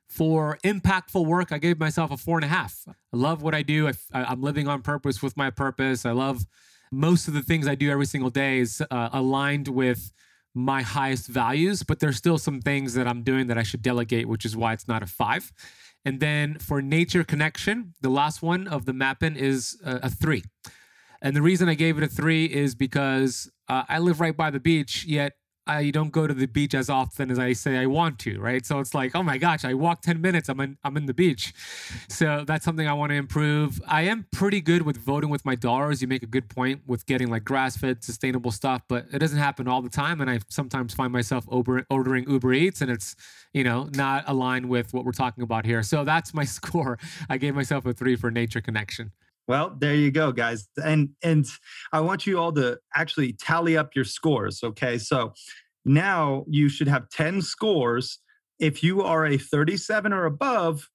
[0.08, 2.84] For impactful work, I gave myself a four and a half.
[2.88, 3.88] I love what I do.
[3.88, 3.92] I,
[4.32, 6.06] am living on purpose with my purpose.
[6.06, 6.46] I love
[6.90, 10.10] most of the things I do every single day is uh, aligned with
[10.54, 14.28] my highest values, but there's still some things that I'm doing that I should delegate,
[14.28, 15.52] which is why it's not a five.
[16.04, 20.42] And then for nature connection, the last one of the mapping is a, a three.
[21.20, 24.50] And the reason I gave it a three is because uh, I live right by
[24.50, 25.34] the beach, yet
[25.68, 28.64] I don't go to the beach as often as I say I want to, right?
[28.64, 31.14] So it's like, oh my gosh, I walk 10 minutes, I'm in I'm in the
[31.14, 31.52] beach.
[32.08, 33.80] So that's something I want to improve.
[33.86, 36.00] I am pretty good with voting with my dollars.
[36.00, 39.68] You make a good point with getting like grass-fed, sustainable stuff, but it doesn't happen
[39.68, 40.20] all the time.
[40.20, 43.14] And I sometimes find myself over, ordering Uber Eats and it's,
[43.52, 45.82] you know, not aligned with what we're talking about here.
[45.82, 46.98] So that's my score.
[47.28, 49.12] I gave myself a three for nature connection.
[49.48, 50.68] Well, there you go, guys.
[50.82, 51.46] And and
[51.92, 54.62] I want you all to actually tally up your scores.
[54.62, 54.98] Okay.
[54.98, 55.32] So
[55.84, 58.18] now you should have 10 scores.
[58.60, 60.88] If you are a 37 or above,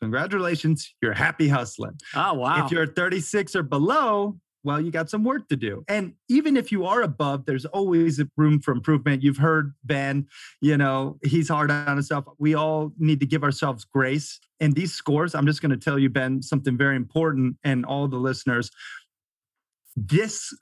[0.00, 1.98] congratulations, you're happy hustling.
[2.14, 2.64] Oh, wow.
[2.64, 5.84] If you're 36 or below, well, you got some work to do.
[5.88, 9.22] And even if you are above, there's always room for improvement.
[9.22, 10.26] You've heard Ben,
[10.60, 12.24] you know, he's hard on himself.
[12.38, 14.38] We all need to give ourselves grace.
[14.60, 18.06] And these scores, I'm just going to tell you, Ben, something very important and all
[18.06, 18.70] the listeners.
[19.96, 20.54] This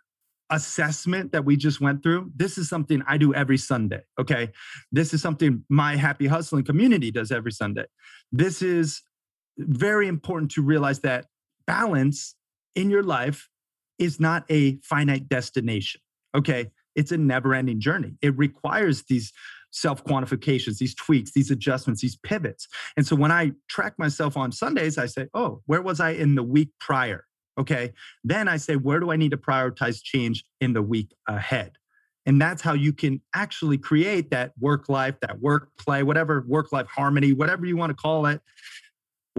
[0.49, 4.01] assessment that we just went through, this is something I do every Sunday.
[4.19, 4.51] Okay.
[4.91, 7.85] This is something my happy hustling community does every Sunday.
[8.33, 9.03] This is
[9.59, 11.27] very important to realize that
[11.67, 12.35] balance
[12.75, 13.49] in your life
[14.01, 16.01] is not a finite destination.
[16.35, 16.71] Okay.
[16.97, 18.17] It's a never ending journey.
[18.21, 19.33] It requires these
[19.71, 22.67] self quantifications, these tweaks, these adjustments, these pivots.
[22.97, 26.35] And so when I track myself on Sundays, I say, oh, where was I in
[26.35, 27.27] the week prior?
[27.59, 27.93] Okay.
[28.25, 31.73] Then I say, where do I need to prioritize change in the week ahead?
[32.27, 36.73] And that's how you can actually create that work life, that work play, whatever work
[36.73, 38.41] life harmony, whatever you want to call it,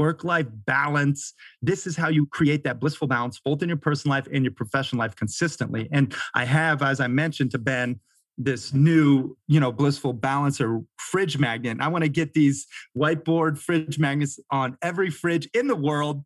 [0.01, 1.33] work life balance.
[1.61, 4.53] This is how you create that blissful balance, both in your personal life and your
[4.53, 5.87] professional life consistently.
[5.91, 7.99] And I have, as I mentioned to Ben,
[8.35, 11.77] this new, you know, blissful balancer fridge magnet.
[11.79, 12.65] I want to get these
[12.97, 16.23] whiteboard fridge magnets on every fridge in the world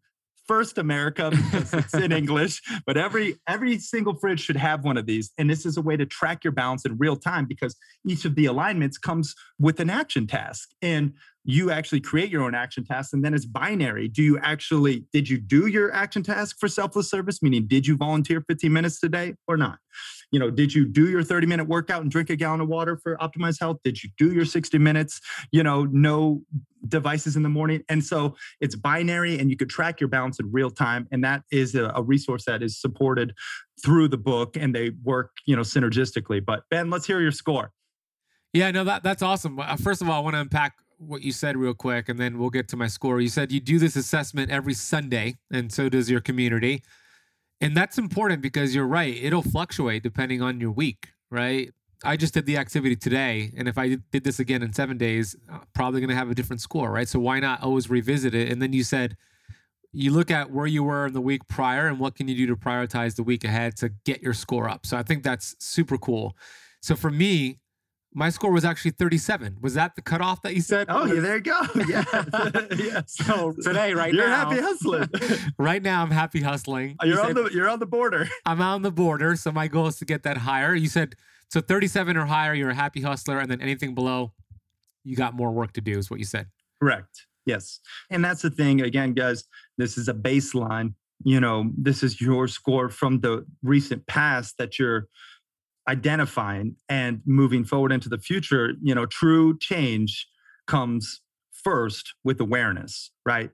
[0.47, 5.05] first America because it's in English, but every every single fridge should have one of
[5.05, 5.31] these.
[5.38, 7.75] And this is a way to track your balance in real time because
[8.07, 10.69] each of the alignments comes with an action task.
[10.81, 11.13] And
[11.45, 14.08] you actually create your own action tasks and then it's binary.
[14.08, 17.95] Do you actually did you do your action task for selfless service meaning did you
[17.95, 19.79] volunteer 15 minutes today or not?
[20.31, 22.97] you know, did you do your 30 minute workout and drink a gallon of water
[22.97, 23.77] for optimized health?
[23.84, 26.41] Did you do your 60 minutes, you know, no
[26.88, 27.84] devices in the morning?
[27.89, 31.08] And so it's binary and you could track your balance in real time.
[31.12, 33.34] And that is a, a resource that is supported
[33.84, 36.43] through the book and they work, you know, synergistically.
[36.43, 37.71] But Ben, let's hear your score.
[38.53, 39.60] Yeah, no, that that's awesome.
[39.84, 42.49] First of all, I want to unpack what you said real quick, and then we'll
[42.49, 43.19] get to my score.
[43.21, 46.84] You said you do this assessment every Sunday, and so does your community.
[47.62, 49.15] And that's important because you're right.
[49.15, 51.71] It'll fluctuate depending on your week, right?
[52.03, 53.51] I just did the activity today.
[53.58, 56.36] And if I did this again in seven days, I'm probably going to have a
[56.36, 57.08] different score, right?
[57.08, 58.51] So why not always revisit it?
[58.51, 59.15] And then you said,
[59.93, 62.47] you look at where you were in the week prior and what can you do
[62.47, 64.86] to prioritize the week ahead to get your score up.
[64.86, 66.36] So I think that's super cool.
[66.81, 67.60] So for me,
[68.15, 69.58] my score was actually 37.
[69.60, 70.88] Was that the cutoff that you said?
[70.89, 71.62] Oh, yeah, there you go.
[71.88, 72.06] Yeah.
[72.75, 73.01] yeah.
[73.08, 75.10] So today, right now you're happy hustling.
[75.60, 76.95] right now, I'm happy hustling.
[77.04, 78.28] You're you on the you're on the border.
[78.45, 80.73] I'm on the border, so my goal is to get that higher.
[80.73, 81.15] You said
[81.49, 84.34] so 37 or higher, you're a happy hustler, and then anything below,
[85.04, 85.97] you got more work to do.
[85.97, 86.47] Is what you said.
[86.82, 87.28] Correct.
[87.45, 88.82] Yes, and that's the thing.
[88.82, 89.43] Again, guys,
[89.78, 90.93] this is a baseline.
[91.23, 95.08] You know, this is your score from the recent past that you're
[95.88, 100.28] identifying and moving forward into the future, you know, true change
[100.67, 101.21] comes
[101.52, 103.52] first with awareness, right?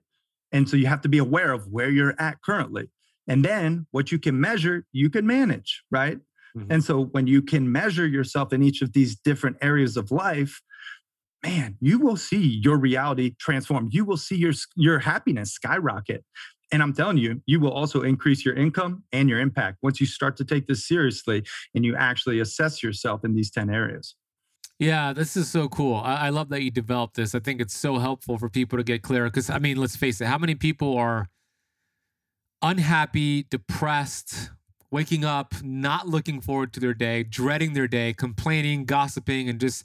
[0.50, 2.90] And so you have to be aware of where you're at currently.
[3.28, 6.18] And then what you can measure, you can manage, right?
[6.56, 6.72] Mm-hmm.
[6.72, 10.60] And so when you can measure yourself in each of these different areas of life,
[11.42, 13.88] man, you will see your reality transform.
[13.90, 16.24] You will see your your happiness skyrocket.
[16.72, 20.06] And I'm telling you, you will also increase your income and your impact once you
[20.06, 24.16] start to take this seriously and you actually assess yourself in these 10 areas.
[24.78, 25.96] Yeah, this is so cool.
[25.96, 27.34] I, I love that you developed this.
[27.34, 29.24] I think it's so helpful for people to get clear.
[29.24, 31.28] Because, I mean, let's face it, how many people are
[32.62, 34.50] unhappy, depressed,
[34.90, 39.84] waking up, not looking forward to their day, dreading their day, complaining, gossiping, and just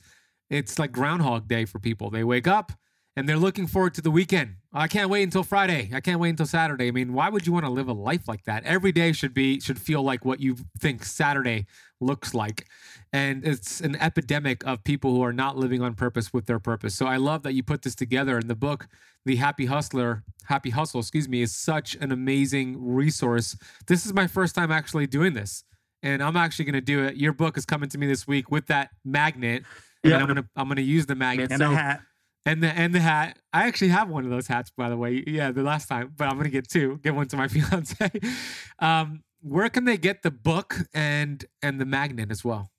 [0.50, 2.10] it's like Groundhog Day for people.
[2.10, 2.72] They wake up,
[3.18, 4.58] and they're looking forward to the weekend.
[4.72, 5.90] I can't wait until Friday.
[5.92, 6.88] I can't wait until Saturday.
[6.88, 8.64] I mean, why would you want to live a life like that?
[8.64, 11.66] Every day should be should feel like what you think Saturday
[12.00, 12.68] looks like.
[13.12, 16.94] And it's an epidemic of people who are not living on purpose with their purpose.
[16.94, 18.88] So I love that you put this together in the book.
[19.26, 23.58] The Happy Hustler, Happy Hustle, excuse me, is such an amazing resource.
[23.88, 25.64] This is my first time actually doing this.
[26.04, 27.16] And I'm actually going to do it.
[27.16, 29.64] Your book is coming to me this week with that magnet.
[30.04, 30.14] And.
[30.14, 31.50] I'm going to I'm going to use the magnet.
[31.52, 32.02] And so, a hat
[32.46, 33.38] and the and the hat.
[33.54, 35.24] I actually have one of those hats, by the way.
[35.26, 37.00] Yeah, the last time, but I'm gonna get two.
[37.04, 38.12] Get one to my fiance.
[38.80, 42.72] um, where can they get the book and and the magnet as well?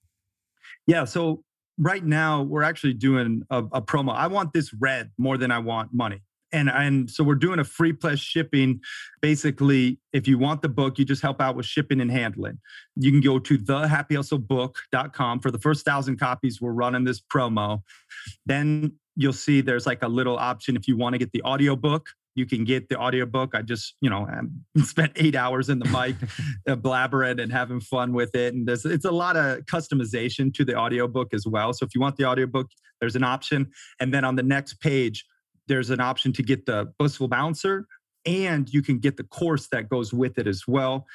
[0.87, 1.43] Yeah, so
[1.79, 4.15] right now we're actually doing a, a promo.
[4.15, 7.65] I want this read more than I want money and and so we're doing a
[7.65, 8.81] free plus shipping.
[9.21, 12.59] Basically if you want the book you just help out with shipping and handling.
[12.97, 16.61] You can go to thehappyhustlebook.com for the first thousand copies.
[16.61, 17.83] We're running this promo.
[18.47, 20.77] Then you'll see there's like a little option.
[20.77, 23.55] If you want to get the audio book you can get the audiobook.
[23.55, 24.27] I just you know
[24.85, 26.17] spent eight hours in the mic
[26.69, 28.55] uh, blabbering and having fun with it.
[28.55, 31.73] And there's it's a lot of customization to the audiobook as well.
[31.73, 32.71] So if you want the audiobook
[33.01, 33.71] there's an option.
[34.01, 35.25] And then on the next page
[35.69, 37.87] there's an option to get the blissful balancer
[38.27, 41.07] and you can get the course that goes with it as well.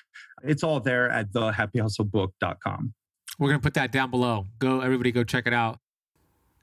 [0.43, 2.93] It's all there at thehappyhustlebook.com.
[3.39, 4.47] We're going to put that down below.
[4.59, 5.79] Go, everybody, go check it out.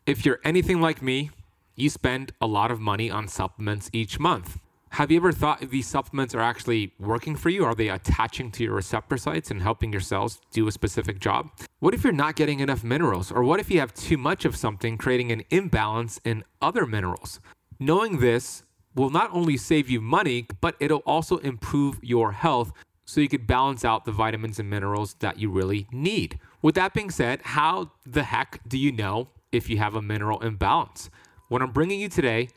[0.07, 1.31] If you're anything like me,
[1.77, 4.59] you spend a lot of money on supplements each month.
[4.91, 7.65] Have you ever thought these supplements are actually working for you?
[7.65, 11.49] Are they attaching to your receptor sites and helping your cells do a specific job?
[11.79, 13.31] What if you're not getting enough minerals?
[13.31, 17.39] Or what if you have too much of something, creating an imbalance in other minerals?
[17.83, 18.63] Knowing this
[18.95, 22.73] will not only save you money, but it'll also improve your health
[23.07, 26.39] so you could balance out the vitamins and minerals that you really need.
[26.61, 30.41] With that being said, how the heck do you know if you have a mineral
[30.41, 31.09] imbalance?
[31.49, 32.51] What I'm bringing you today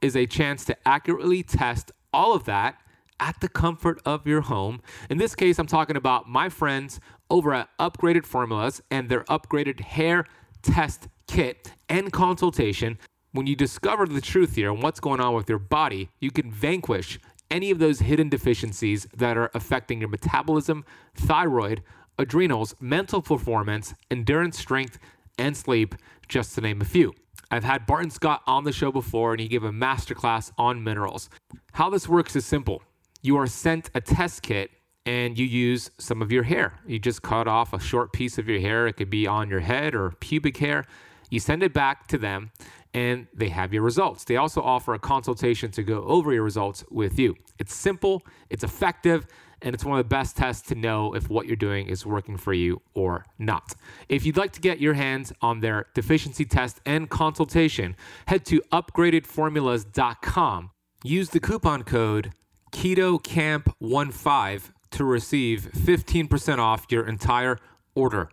[0.00, 2.80] is a chance to accurately test all of that
[3.20, 4.80] at the comfort of your home.
[5.10, 9.80] In this case, I'm talking about my friends over at Upgraded Formulas and their upgraded
[9.80, 10.24] hair
[10.62, 12.98] test kit and consultation
[13.32, 16.50] when you discover the truth here and what's going on with your body, you can
[16.50, 17.18] vanquish
[17.50, 21.82] any of those hidden deficiencies that are affecting your metabolism, thyroid,
[22.18, 24.98] adrenals, mental performance, endurance, strength,
[25.38, 25.94] and sleep,
[26.28, 27.12] just to name a few.
[27.50, 31.28] I've had Barton Scott on the show before and he gave a masterclass on minerals.
[31.72, 32.82] How this works is simple.
[33.22, 34.70] You are sent a test kit
[35.04, 36.74] and you use some of your hair.
[36.86, 38.86] You just cut off a short piece of your hair.
[38.86, 40.84] It could be on your head or pubic hair.
[41.30, 42.52] You send it back to them
[42.94, 44.24] and they have your results.
[44.24, 47.36] They also offer a consultation to go over your results with you.
[47.58, 49.26] It's simple, it's effective,
[49.62, 52.36] and it's one of the best tests to know if what you're doing is working
[52.36, 53.74] for you or not.
[54.08, 57.94] If you'd like to get your hands on their deficiency test and consultation,
[58.26, 60.70] head to upgradedformulas.com.
[61.02, 62.32] Use the coupon code
[62.72, 67.58] KetoKamp15 to receive 15% off your entire
[67.94, 68.30] order.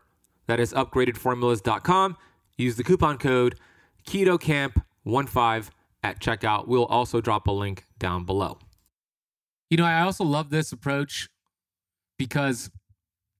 [0.47, 2.17] That is upgradedformulas.com.
[2.57, 3.55] Use the coupon code
[4.07, 6.67] Keto Camp 15 at checkout.
[6.67, 8.57] We'll also drop a link down below.
[9.69, 11.29] You know, I also love this approach
[12.17, 12.71] because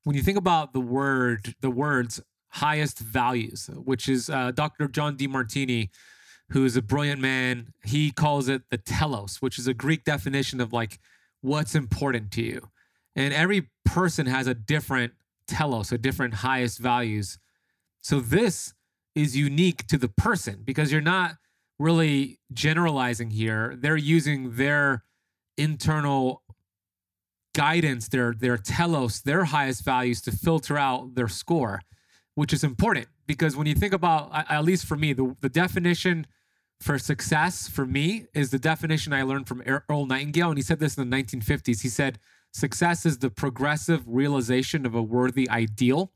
[0.03, 4.87] when you think about the word, the words highest values, which is uh, Dr.
[4.89, 5.89] John Demartini,
[6.49, 10.59] who is a brilliant man, he calls it the telos, which is a Greek definition
[10.59, 10.99] of like
[11.41, 12.69] what's important to you.
[13.15, 15.13] And every person has a different
[15.47, 17.39] telos, a different highest values.
[18.01, 18.73] So this
[19.17, 21.37] is unique to the person because you're not
[21.79, 23.75] really generalizing here.
[23.75, 25.03] They're using their
[25.57, 26.43] internal
[27.55, 31.81] guidance, their their telos, their highest values to filter out their score,
[32.35, 36.27] which is important because when you think about, at least for me, the, the definition
[36.79, 40.63] for success for me is the definition I learned from er-, Earl Nightingale, and he
[40.63, 41.81] said this in the 1950s.
[41.81, 42.19] He said,
[42.53, 46.11] "Success is the progressive realization of a worthy ideal."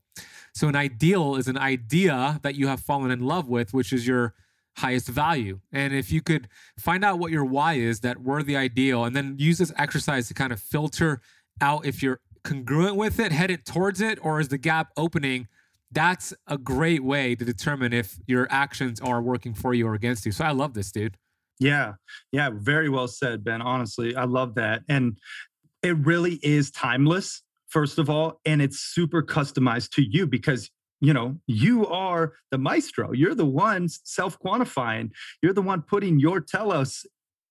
[0.54, 4.06] So an ideal is an idea that you have fallen in love with, which is
[4.06, 4.34] your
[4.76, 5.60] highest value.
[5.70, 6.48] And if you could
[6.78, 10.34] find out what your why is, that worthy ideal, and then use this exercise to
[10.34, 11.20] kind of filter
[11.60, 15.48] out if you're congruent with it, headed towards it, or is the gap opening?
[15.90, 20.24] That's a great way to determine if your actions are working for you or against
[20.24, 20.32] you.
[20.32, 21.16] So I love this, dude.
[21.58, 21.94] Yeah.
[22.32, 22.50] Yeah.
[22.52, 23.60] Very well said, Ben.
[23.62, 24.82] Honestly, I love that.
[24.88, 25.18] And
[25.82, 27.42] it really is timeless
[27.72, 30.70] first of all, and it's super customized to you because
[31.00, 33.12] you know you are the maestro.
[33.12, 35.10] You're the one self-quantifying.
[35.42, 37.06] You're the one putting your telos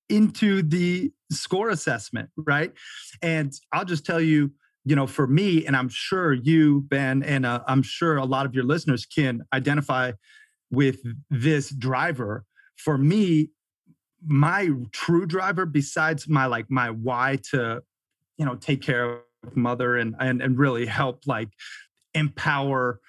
[0.09, 2.71] into the score assessment, right?
[3.21, 4.51] And I'll just tell you,
[4.83, 8.45] you know, for me, and I'm sure you, Ben, and uh, I'm sure a lot
[8.45, 10.11] of your listeners can identify
[10.69, 10.99] with
[11.29, 12.45] this driver.
[12.75, 13.49] For me,
[14.25, 17.81] my true driver, besides my like my why to,
[18.37, 19.19] you know, take care of
[19.55, 21.49] mother and and and really help like
[22.13, 22.99] empower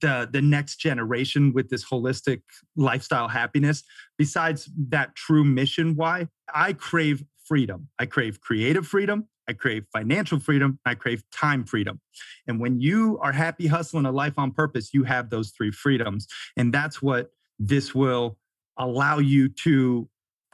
[0.00, 2.42] the the next generation with this holistic
[2.76, 3.82] lifestyle happiness.
[4.18, 6.28] Besides that true mission why?
[6.54, 7.88] I crave freedom.
[7.98, 9.28] I crave creative freedom.
[9.48, 10.78] I crave financial freedom.
[10.84, 12.00] I crave time freedom.
[12.46, 16.26] And when you are happy hustling a life on purpose you have those three freedoms.
[16.56, 18.36] And that's what this will
[18.76, 20.08] allow you to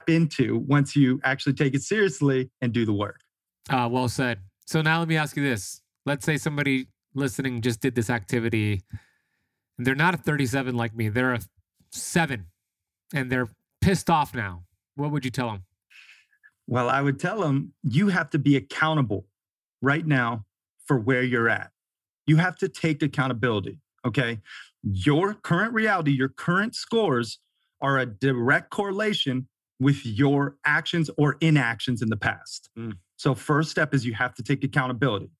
[0.08, 3.20] into once you actually take it seriously and do the work.
[3.68, 4.40] Uh, well said.
[4.66, 5.80] So now let me ask you this.
[6.04, 8.82] Let's say somebody listening just did this activity
[9.78, 11.40] and they're not a 37 like me, they're a
[11.92, 12.46] seven
[13.14, 13.48] and they're
[13.80, 14.64] pissed off now.
[14.96, 15.64] What would you tell them?
[16.66, 19.26] Well, I would tell them you have to be accountable
[19.82, 20.44] right now
[20.84, 21.70] for where you're at.
[22.26, 23.78] You have to take accountability.
[24.04, 24.40] Okay.
[24.82, 27.38] Your current reality, your current scores
[27.80, 29.46] are a direct correlation
[29.78, 32.70] with your actions or inactions in the past.
[32.76, 32.96] Mm.
[33.16, 35.30] So, first step is you have to take accountability.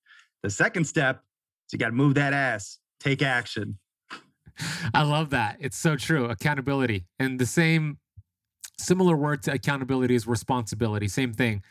[0.43, 1.21] The second step
[1.67, 3.77] is you got to move that ass, take action.
[4.93, 5.57] I love that.
[5.59, 6.25] It's so true.
[6.25, 7.05] Accountability.
[7.19, 7.99] And the same
[8.79, 11.07] similar word to accountability is responsibility.
[11.07, 11.63] Same thing.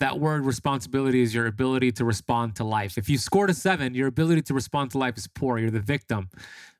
[0.00, 2.98] That word responsibility is your ability to respond to life.
[2.98, 5.58] If you scored a seven, your ability to respond to life is poor.
[5.58, 6.28] You're the victim.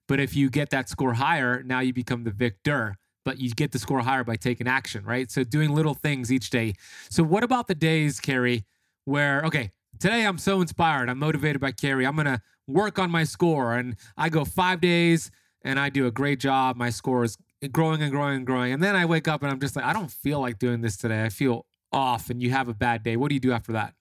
[0.07, 3.73] But if you get that score higher, now you become the victor but you get
[3.73, 5.31] the score higher by taking action, right?
[5.31, 6.75] So doing little things each day.
[7.11, 8.65] So what about the days, Cary,
[9.05, 13.25] where okay, today I'm so inspired, I'm motivated by Cary, I'm gonna work on my
[13.25, 15.31] score, and I go five days
[15.63, 16.77] and I do a great job.
[16.77, 17.37] My score is
[17.73, 19.93] growing and growing and growing, and then I wake up and I'm just like, I
[19.93, 21.25] don't feel like doing this today.
[21.25, 23.17] I feel off, and you have a bad day.
[23.17, 23.95] What do you do after that?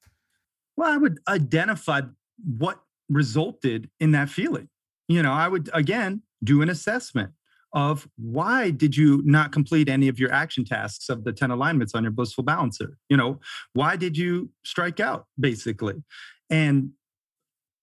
[0.76, 2.02] Well, I would identify
[2.46, 4.70] what resulted in that feeling.
[5.08, 7.32] You know, I would again do an assessment
[7.78, 11.94] of why did you not complete any of your action tasks of the 10 alignments
[11.94, 12.98] on your blissful balancer?
[13.10, 13.40] You know
[13.74, 16.04] why did you strike out basically?
[16.50, 16.92] And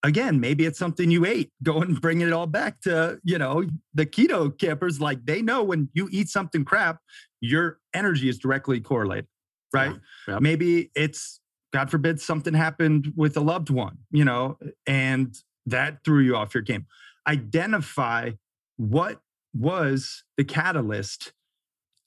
[0.03, 1.51] again maybe it's something you ate.
[1.63, 4.99] Go and bring it all back to you know the Keto Kampers.
[4.99, 6.99] Like they know when you eat something crap
[7.41, 9.27] your energy is directly correlated
[9.73, 9.91] right?
[10.27, 10.39] yeah, yeah.
[10.39, 11.39] maybe it's
[11.73, 15.35] god forbid something happened with a loved one you know and
[15.65, 16.85] that threw you off your game.
[17.27, 18.31] Identify
[18.77, 19.19] what
[19.57, 21.33] was the catalyst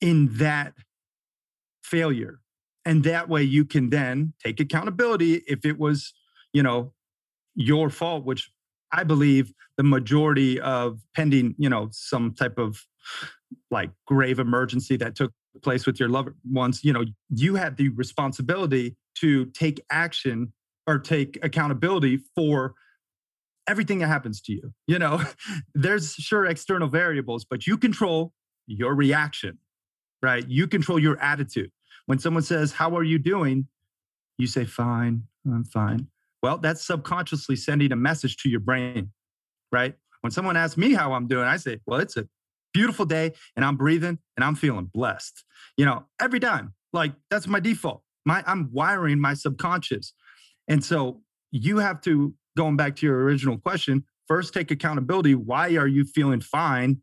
[0.00, 0.74] in that
[1.82, 2.40] failure.
[2.84, 6.12] And that way you can then take accountability if it was
[6.52, 6.92] you know
[7.54, 8.50] your fault which
[8.92, 12.84] i believe the majority of pending you know some type of
[13.70, 15.32] like grave emergency that took
[15.62, 20.52] place with your loved ones you know you had the responsibility to take action
[20.86, 22.74] or take accountability for
[23.68, 24.72] everything that happens to you.
[24.86, 25.22] You know,
[25.74, 28.32] there's sure external variables, but you control
[28.66, 29.58] your reaction,
[30.22, 30.46] right?
[30.48, 31.70] You control your attitude.
[32.06, 33.68] When someone says, How are you doing?
[34.38, 36.08] You say, Fine, I'm fine.
[36.42, 39.10] Well, that's subconsciously sending a message to your brain,
[39.70, 39.94] right?
[40.22, 42.26] When someone asks me how I'm doing, I say, Well, it's a
[42.72, 45.44] beautiful day and I'm breathing and I'm feeling blessed.
[45.76, 48.02] You know, every time, like that's my default.
[48.24, 50.12] My I'm wiring my subconscious.
[50.68, 55.36] And so you have to going back to your original question, first take accountability.
[55.36, 57.00] Why are you feeling fine?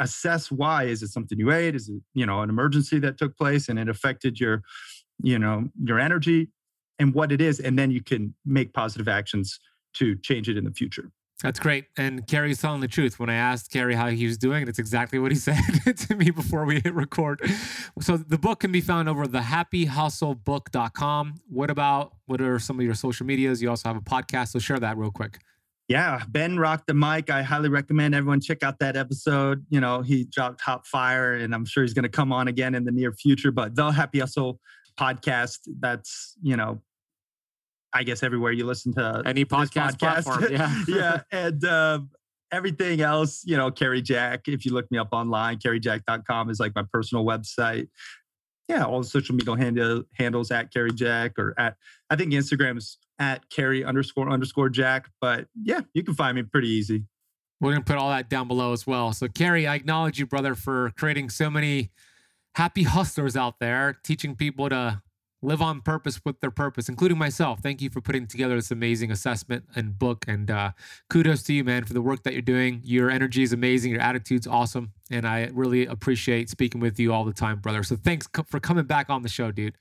[0.00, 0.84] Assess why.
[0.84, 1.76] Is it something you ate?
[1.76, 4.62] Is it, you know, an emergency that took place and it affected your,
[5.22, 6.48] you know, your energy
[6.98, 7.60] and what it is.
[7.60, 9.60] And then you can make positive actions
[9.94, 11.12] to change it in the future.
[11.42, 11.84] That's great.
[11.98, 13.18] And Cary's telling the truth.
[13.18, 15.60] When I asked Cary how he was doing, it's exactly what he said
[15.96, 17.42] to me before we hit record.
[18.00, 21.34] So the book can be found over thehappyhustlebook.com.
[21.48, 23.60] What about what are some of your social medias?
[23.60, 24.48] You also have a podcast.
[24.48, 25.40] So share that real quick.
[25.88, 27.30] Yeah, Ben rocked the mic.
[27.30, 29.64] I highly recommend everyone check out that episode.
[29.68, 32.74] You know, he dropped hot fire, and I'm sure he's going to come on again
[32.74, 33.52] in the near future.
[33.52, 34.58] But the Happy Hustle
[34.98, 36.80] podcast, that's you know
[37.96, 40.24] I guess everywhere you listen to any podcast, podcast.
[40.24, 40.46] platform.
[40.50, 42.00] Yeah, yeah, and uh,
[42.52, 44.48] everything else, you know, Cary Jack.
[44.48, 47.88] If you look me up online, caryjack.com is like my personal website.
[48.68, 51.76] Yeah, all the social media handle, handles at Cary Jack or at
[52.10, 55.08] I think Instagram's at Cary underscore underscore Jack.
[55.22, 57.04] But yeah, you can find me pretty easy.
[57.62, 59.14] We're gonna put all that down below as well.
[59.14, 61.92] So Cary, I acknowledge you, brother, for creating so many
[62.56, 65.00] happy hustlers out there, teaching people to
[65.46, 67.60] live on purpose with their purpose, including myself.
[67.60, 70.24] Thank you for putting together this amazing assessment and book.
[70.26, 70.72] And uh,
[71.08, 72.80] kudos to you, man, for the work that you're doing.
[72.84, 73.92] Your energy is amazing.
[73.92, 74.92] Your attitude's awesome.
[75.10, 77.84] And I really appreciate speaking with you all the time, brother.
[77.84, 79.76] So thanks for coming back on the show, dude.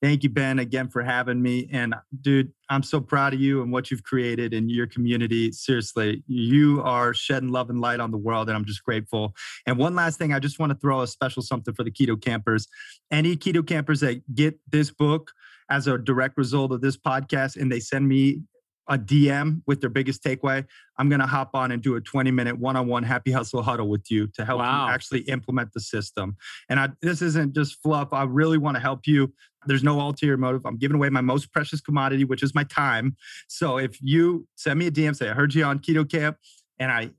[0.00, 1.68] Thank you, Ben, again for having me.
[1.72, 5.50] And dude, I'm so proud of you and what you've created in your community.
[5.50, 9.34] Seriously, you are shedding love and light on the world, and I'm just grateful.
[9.66, 12.20] And one last thing, I just want to throw a special something for the Keto
[12.20, 12.68] Kampers.
[13.10, 15.32] Any Keto Kampers that get this book
[15.68, 18.42] as a direct result of this podcast and they send me
[18.88, 20.64] a DM with their biggest takeaway,
[20.98, 23.62] I'm going to hop on and do a 20 minute one on one happy hustle
[23.62, 24.86] huddle with you to help wow.
[24.86, 26.36] you actually implement the system.
[26.68, 28.08] And I, this isn't just fluff.
[28.12, 29.32] I really want to help you.
[29.66, 30.64] There's no ulterior motive.
[30.64, 33.16] I'm giving away my most precious commodity, which is my time.
[33.48, 36.38] So if you send me a DM, say, I heard you on Keto Kamp,
[36.78, 37.10] and I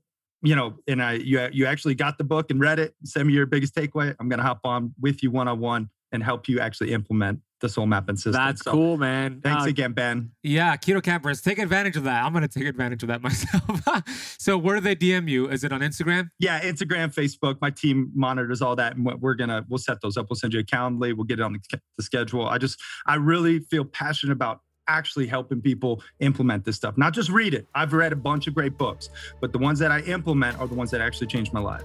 [0.42, 3.34] you know, and I you you actually got the book and read it, send me
[3.34, 4.16] your biggest takeaway.
[4.18, 7.68] I'm gonna hop on with you one on one and help you actually implement the
[7.68, 8.32] soul mapping system.
[8.32, 9.40] That's So, cool, man.
[9.42, 10.30] Thanks Uh, again, Ben.
[10.42, 12.24] Yeah, Keto Kampers, take advantage of that.
[12.24, 13.80] I'm gonna take advantage of that myself.
[14.38, 15.48] so, where do they DM you?
[15.48, 16.30] Is it on Instagram?
[16.38, 17.56] Yeah, Instagram, Facebook.
[17.60, 20.26] My team monitors all that, and we're gonna we'll set those up.
[20.30, 21.14] We'll send you a Calendly.
[21.14, 22.46] We'll get it on the, the schedule.
[22.46, 26.98] I just I really feel passionate about actually helping people implement this stuff.
[26.98, 27.66] Not just read it.
[27.76, 29.08] I've read a bunch of great books,
[29.40, 31.82] but the ones that I implement are the ones that actually changed my life.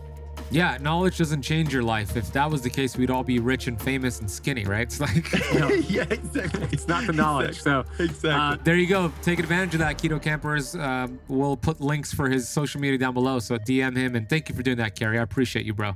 [0.51, 2.15] Yeah, knowledge doesn't change your life.
[2.15, 4.83] If that was the case, we'd all be rich and famous and skinny, right?
[4.83, 6.67] It's like you know, yeah, exactly.
[6.71, 7.61] it's not the knowledge.
[7.61, 7.83] So.
[7.99, 8.29] Exactly.
[8.31, 9.11] Uh, there you go.
[9.21, 10.75] Take advantage of that, Keto Kampers.
[10.75, 13.39] Um, we'll put links for his social media down below.
[13.39, 14.15] So DM him.
[14.15, 15.19] And thank you for doing that, Cary.
[15.19, 15.93] I appreciate you, bro.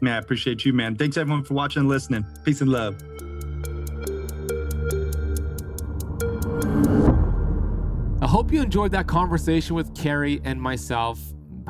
[0.00, 0.96] man, I appreciate you, man.
[0.96, 2.24] Thanks everyone for watching and listening.
[2.44, 2.96] Peace and love.
[8.22, 11.18] I hope you enjoyed that conversation with Cary and myself.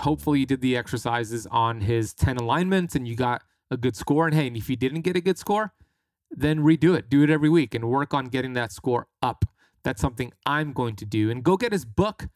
[0.01, 4.27] Hopefully, you did the exercises on his 10 alignments and you got a good score.
[4.27, 5.75] And hey, and if you didn't get a good score,
[6.31, 7.11] then redo it.
[7.11, 9.45] Do it every week and work on getting that score up.
[9.83, 11.31] That's something I'm going to do.
[11.31, 12.29] And go get his book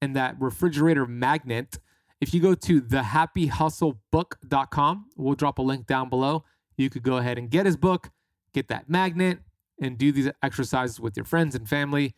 [0.00, 1.78] and that refrigerator magnet.
[2.20, 6.44] If you go to thehappyhustlebook.com, we'll drop a link down below.
[6.76, 8.10] You could go ahead and get his book,
[8.52, 9.40] get that magnet,
[9.80, 12.14] and do these exercises with your friends and family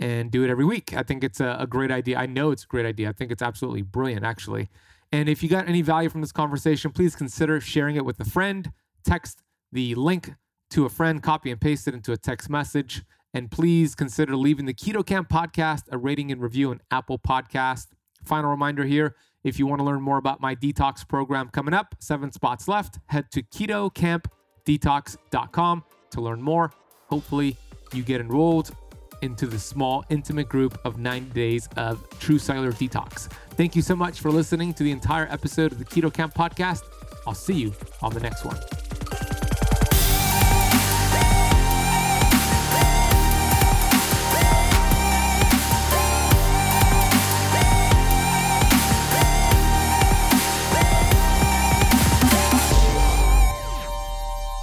[0.00, 0.96] and do it every week.
[0.96, 2.18] I think it's a, a great idea.
[2.18, 3.10] I know it's a great idea.
[3.10, 4.70] I think it's absolutely brilliant, actually.
[5.12, 8.24] And if you got any value from this conversation, please consider sharing it with a
[8.24, 8.72] friend.
[9.04, 10.32] Text the link
[10.70, 13.02] to a friend, copy and paste it into a text message.
[13.34, 17.88] And please consider leaving the Keto Kamp podcast a rating and review on Apple Podcast.
[18.24, 21.94] Final reminder here if you want to learn more about my detox program coming up,
[21.98, 26.72] seven spots left, head to ketokampdetox.com to learn more.
[27.08, 27.56] Hopefully,
[27.92, 28.70] you get enrolled
[29.22, 33.30] into the small, intimate group of 90 days of true cellular detox.
[33.50, 36.82] Thank you so much for listening to the entire episode of the Keto Kamp podcast.
[37.26, 38.58] I'll see you on the next one.